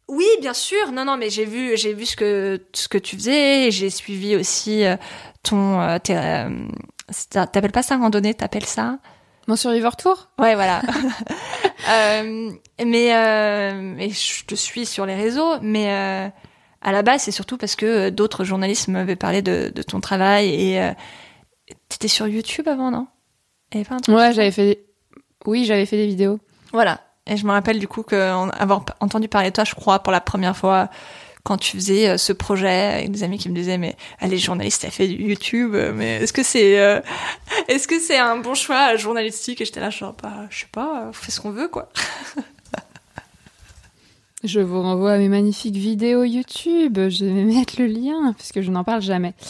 [0.09, 0.91] Oui, bien sûr.
[0.93, 3.71] Non, non, mais j'ai vu, j'ai vu ce que ce que tu faisais.
[3.71, 4.97] J'ai suivi aussi euh,
[5.43, 5.81] ton.
[5.81, 6.49] euh, euh,
[7.31, 8.99] T'appelles pas ça randonnée T'appelles ça?
[9.49, 10.29] Mon Survivor Tour?
[10.39, 10.83] Ouais, voilà.
[11.91, 12.51] Euh,
[12.85, 16.29] mais euh, mais je te suis sur les réseaux, mais euh,
[16.83, 20.49] à la base, c'est surtout parce que d'autres journalistes m'avaient parlé de, de ton travail
[20.49, 20.91] et euh,
[21.89, 23.07] t'étais sur YouTube avant, non?
[23.73, 24.85] Il y avait pas un truc Ouais, j'avais fait.
[25.47, 26.39] Oui, j'avais fait des vidéos.
[26.73, 27.01] Voilà.
[27.27, 29.99] Et je me rappelle du coup que en- avoir entendu parler de toi, je crois,
[30.03, 30.89] pour la première fois,
[31.45, 34.85] quand tu faisais euh, ce projet avec des amis qui me disaient, mais est journaliste,
[34.85, 37.01] elle fait du YouTube, euh, mais est-ce que c'est, euh,
[37.69, 39.61] est-ce que c'est un bon choix euh, journalistique?
[39.61, 41.91] Et j'étais là, genre, bah, je sais pas, on fait ce qu'on veut, quoi.
[44.45, 46.99] Je vous renvoie à mes magnifiques vidéos YouTube.
[47.09, 49.35] Je vais mettre le lien puisque je n'en parle jamais.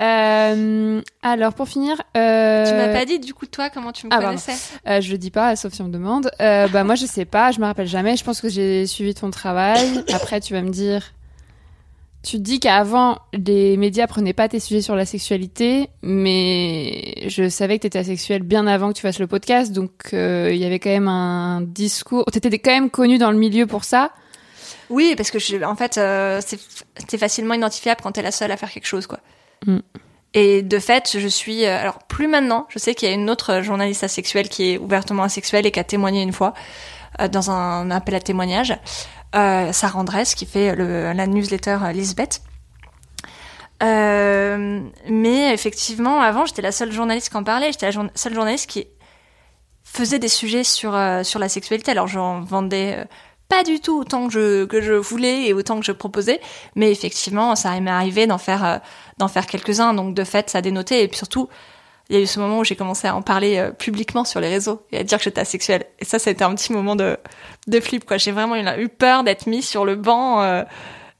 [0.00, 4.12] Euh, alors pour finir, euh, Tu m'as pas dit, du coup, toi, comment tu me
[4.14, 4.54] ah, connaissais
[4.86, 6.30] euh, je le dis pas, sauf si on me demande.
[6.40, 8.16] Euh, bah moi je sais pas, je me rappelle jamais.
[8.16, 10.02] Je pense que j'ai suivi ton travail.
[10.14, 11.12] Après tu vas me dire.
[12.22, 17.76] Tu dis qu'avant les médias prenaient pas tes sujets sur la sexualité, mais je savais
[17.76, 20.64] que tu étais asexuelle bien avant que tu fasses le podcast, donc euh, il y
[20.64, 22.24] avait quand même un discours.
[22.26, 24.12] T'étais quand même connue dans le milieu pour ça.
[24.90, 28.56] Oui, parce que je, en fait, euh, c'est facilement identifiable quand t'es la seule à
[28.56, 29.20] faire quelque chose, quoi.
[29.66, 29.78] Mm.
[30.34, 31.64] Et de fait, je suis.
[31.64, 34.78] euh, alors, plus maintenant, je sais qu'il y a une autre journaliste asexuelle qui est
[34.78, 36.54] ouvertement asexuelle et qui a témoigné une fois
[37.20, 38.76] euh, dans un appel à témoignage.
[39.34, 42.42] Euh, Sarah Andress, qui fait le, la newsletter Lisbeth.
[43.82, 47.72] Euh, mais effectivement, avant, j'étais la seule journaliste qui en parlait.
[47.72, 48.86] J'étais la jour- seule journaliste qui
[49.84, 51.90] faisait des sujets sur euh, sur la sexualité.
[51.92, 53.04] Alors, j'en vendais
[53.50, 56.40] pas du tout autant que je que je voulais et autant que je proposais,
[56.76, 59.92] mais effectivement, ça m'est arrivé d'en faire euh, faire quelques-uns.
[59.92, 61.02] Donc, de fait, ça a dénoté.
[61.02, 61.48] Et puis surtout,
[62.08, 64.40] il y a eu ce moment où j'ai commencé à en parler euh, publiquement sur
[64.40, 65.84] les réseaux et à dire que j'étais asexuelle.
[65.98, 67.18] Et ça, ça a été un petit moment de
[67.66, 68.04] de flip.
[68.04, 70.62] Quoi, j'ai vraiment eu, eu peur d'être mis sur le banc euh,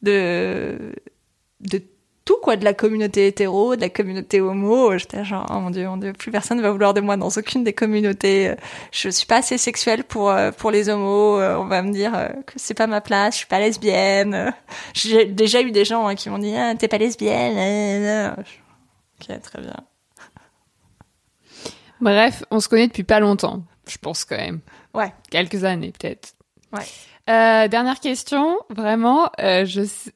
[0.02, 0.92] de
[1.60, 1.82] de
[2.30, 4.96] tout quoi de la communauté hétéro, de la communauté homo.
[4.96, 7.64] J'étais genre oh mon dieu, mon dieu, plus personne va vouloir de moi dans aucune
[7.64, 8.54] des communautés.
[8.92, 11.40] Je suis pas assez sexuelle pour euh, pour les homos.
[11.40, 13.34] Euh, On va me dire euh, que c'est pas ma place.
[13.34, 14.54] Je suis pas lesbienne.
[14.94, 18.36] J'ai déjà eu des gens hein, qui m'ont dit ah, t'es pas lesbienne.
[19.20, 19.74] Ok, très bien.
[22.00, 24.60] Bref, on se connaît depuis pas longtemps, je pense quand même.
[24.94, 25.12] Ouais.
[25.30, 26.34] Quelques années peut-être.
[26.72, 26.84] Ouais.
[27.30, 30.10] Euh, dernière question, vraiment, euh, je, sais-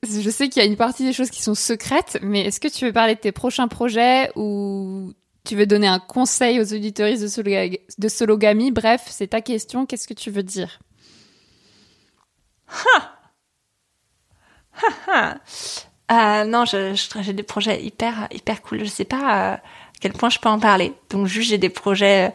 [0.48, 2.92] qu'il y a une partie des choses qui sont secrètes, mais est-ce que tu veux
[2.92, 5.12] parler de tes prochains projets ou
[5.44, 9.86] tu veux donner un conseil aux auditoristes de, Sologa- de Sologamy Bref, c'est ta question,
[9.86, 10.80] qu'est-ce que tu veux dire?
[16.10, 18.80] Euh, non, je- je- j'ai des projets hyper hyper cool.
[18.80, 19.60] Je sais pas euh, à
[20.00, 20.92] quel point je peux en parler.
[21.10, 22.32] Donc juste j'ai des projets euh,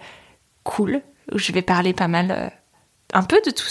[0.63, 1.01] cool
[1.31, 2.49] où je vais parler pas mal, euh,
[3.13, 3.67] un peu de tout,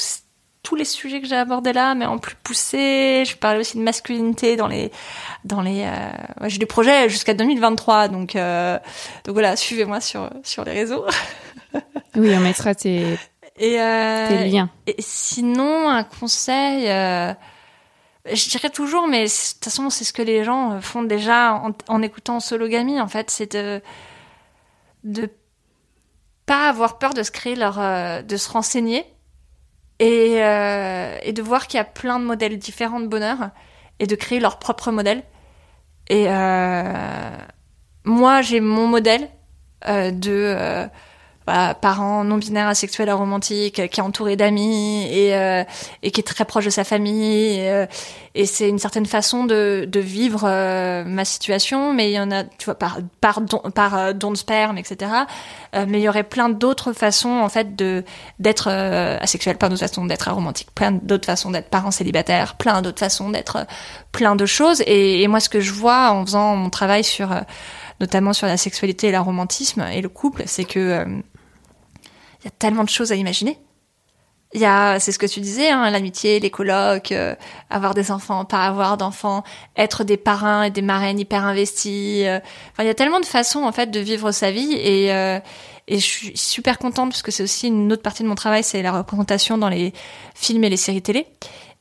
[0.69, 3.25] tous les sujets que j'ai abordés là, mais en plus poussé.
[3.27, 4.93] Je parlais aussi de masculinité dans les,
[5.45, 5.85] dans les.
[5.85, 6.11] Euh,
[6.47, 8.79] j'ai des projets jusqu'à 2023, donc euh,
[9.25, 11.05] donc voilà, suivez-moi sur sur les réseaux.
[12.16, 13.19] Oui, on mettra tes,
[13.59, 14.71] Et, euh, tes liens.
[14.87, 17.33] et sinon, un conseil, euh,
[18.33, 21.73] je dirais toujours, mais de toute façon, c'est ce que les gens font déjà en,
[21.87, 23.83] en écoutant Sologamy, en fait, c'est de
[25.05, 25.31] de
[26.47, 29.05] pas avoir peur de se créer leur, euh, de se renseigner
[29.99, 33.51] et, euh, et de voir qu'il y a plein de modèles différents de bonheur
[33.99, 35.23] et de créer leur propre modèle.
[36.09, 37.37] Et euh,
[38.05, 39.29] moi, j'ai mon modèle
[39.87, 40.89] euh, de
[41.49, 45.65] bah, parent non binaire asexuel aromantique qui est entouré d'amis et, euh,
[46.03, 47.59] et qui est très proche de sa famille.
[47.59, 47.87] Et, euh,
[48.35, 51.95] et c'est une certaine façon de, de vivre euh, ma situation.
[51.95, 54.77] Mais il y en a tu vois par par don, par euh, don de sperme
[54.77, 55.11] etc
[55.75, 58.05] Euh, mais il y aurait plein d'autres façons en fait de
[58.39, 59.57] d'être euh, asexuel.
[59.57, 60.69] Plein d'autres façons d'être aromantique.
[60.75, 62.57] Plein d'autres façons d'être parent célibataire.
[62.57, 63.67] Plein d'autres façons d'être
[64.13, 64.83] plein de choses.
[64.87, 67.31] Et, et moi ce que je vois en faisant mon travail sur
[68.01, 71.07] notamment sur la sexualité et l'aromantisme et le couple c'est que
[72.41, 73.59] il y a tellement de choses à imaginer.
[74.55, 77.34] Il y a, c'est ce que tu disais, hein, l'amitié, les colocs, euh,
[77.68, 79.45] avoir des enfants, pas avoir d'enfants,
[79.76, 82.24] être des parrains et des marraines hyper investis.
[82.24, 82.41] euh.
[82.72, 85.39] Enfin, il y a tellement de façons en fait de vivre sa vie et euh,
[85.89, 88.62] et je suis super contente parce que c'est aussi une autre partie de mon travail,
[88.62, 89.93] c'est la représentation dans les
[90.34, 91.26] films et les séries télé.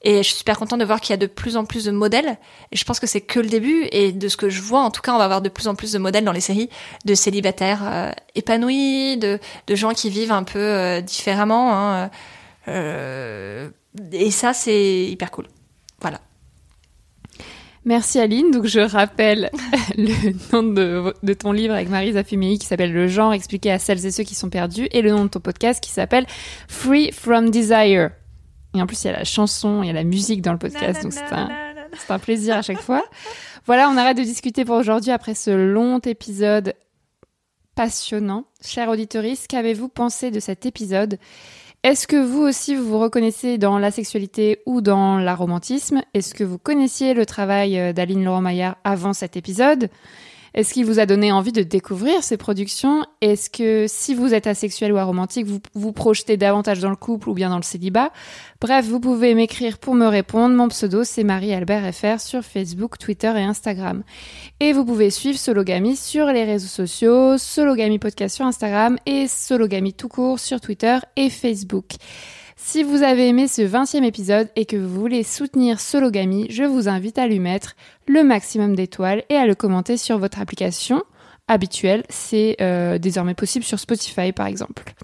[0.09, 1.91] Et je suis super contente de voir qu'il y a de plus en plus de
[1.91, 2.37] modèles.
[2.71, 3.89] Et je pense que c'est que le début.
[3.91, 5.75] Et de ce que je vois, en tout cas, on va avoir de plus en
[5.75, 6.69] plus de modèles dans les séries
[7.03, 9.37] de célibataires euh, épanouis, de,
[9.67, 11.73] de gens qui vivent un peu euh, différemment.
[11.73, 12.09] hein.
[12.69, 13.67] Euh,
[14.13, 15.47] et ça, c'est hyper cool.
[15.99, 16.21] Voilà.
[17.83, 18.51] Merci Aline.
[18.51, 19.51] Donc je rappelle
[19.97, 23.79] le nom de, de ton livre avec Marie Fumei qui s'appelle Le genre expliqué à
[23.79, 26.27] celles et ceux qui sont perdus et le nom de ton podcast qui s'appelle
[26.69, 28.11] Free from Desire.
[28.78, 30.59] Et en plus il y a la chanson, il y a la musique dans le
[30.59, 31.49] podcast, donc c'est un,
[31.97, 33.03] c'est un plaisir à chaque fois.
[33.65, 36.73] Voilà, on arrête de discuter pour aujourd'hui après ce long épisode
[37.75, 38.45] passionnant.
[38.63, 41.17] Chère auditorice, qu'avez-vous pensé de cet épisode?
[41.84, 46.01] Est-ce que vous aussi vous vous reconnaissez dans la sexualité ou dans l'aromantisme?
[46.13, 49.89] Est-ce que vous connaissiez le travail d'Aline Laurent-Maillard avant cet épisode?
[50.57, 53.05] Est-ce qu'il vous a donné envie de découvrir ces productions?
[53.21, 57.29] Est-ce que si vous êtes asexuel ou aromantique, vous vous projetez davantage dans le couple
[57.29, 58.11] ou bien dans le célibat?
[58.59, 60.55] Bref, vous pouvez m'écrire pour me répondre.
[60.55, 64.01] Mon pseudo, c'est Marie-Albert FR sur Facebook, Twitter et Instagram.
[64.59, 69.93] Et vous pouvez suivre Sologamy sur les réseaux sociaux, Sologamy Podcast sur Instagram et Sologamy
[69.93, 71.97] tout court sur Twitter et Facebook.
[72.59, 76.89] Si vous avez aimé ce 20e épisode et que vous voulez soutenir Sologamy, je vous
[76.89, 77.75] invite à lui mettre
[78.07, 81.03] le maximum d'étoiles et à le commenter sur votre application
[81.47, 82.03] habituelle.
[82.09, 84.95] C'est euh, désormais possible sur Spotify par exemple.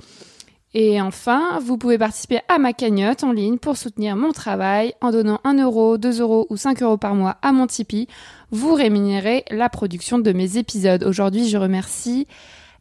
[0.73, 5.11] Et enfin, vous pouvez participer à ma cagnotte en ligne pour soutenir mon travail en
[5.11, 8.07] donnant 1 euro, 2 euros ou 5 euros par mois à mon Tipeee.
[8.49, 11.03] Vous rémunérez la production de mes épisodes.
[11.03, 12.25] Aujourd'hui, je remercie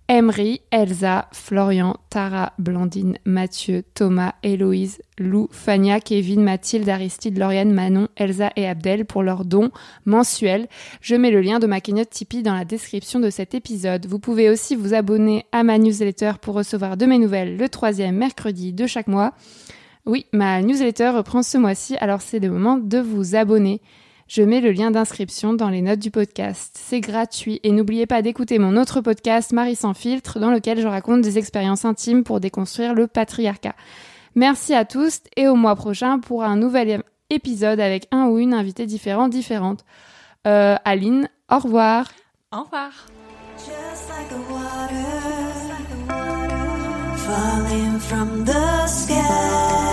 [0.09, 8.09] Emery, Elsa, Florian, Tara, Blandine, Mathieu, Thomas, Héloïse, Lou, Fania, Kevin, Mathilde, Aristide, Lauriane, Manon,
[8.17, 9.71] Elsa et Abdel pour leurs dons
[10.05, 10.69] mensuels.
[11.01, 14.07] Je mets le lien de ma cagnotte Tipeee dans la description de cet épisode.
[14.07, 18.17] Vous pouvez aussi vous abonner à ma newsletter pour recevoir de mes nouvelles le troisième
[18.17, 19.33] mercredi de chaque mois.
[20.05, 23.81] Oui, ma newsletter reprend ce mois-ci, alors c'est le moment de vous abonner.
[24.35, 26.75] Je mets le lien d'inscription dans les notes du podcast.
[26.81, 30.87] C'est gratuit et n'oubliez pas d'écouter mon autre podcast Marie sans filtre dans lequel je
[30.87, 33.75] raconte des expériences intimes pour déconstruire le patriarcat.
[34.35, 38.55] Merci à tous et au mois prochain pour un nouvel épisode avec un ou une
[38.55, 39.85] invitée différente différente.
[40.47, 42.11] Euh, Aline, au revoir.
[42.53, 42.91] Au revoir.
[43.59, 45.05] Just like the water
[47.19, 49.93] falling from the sky.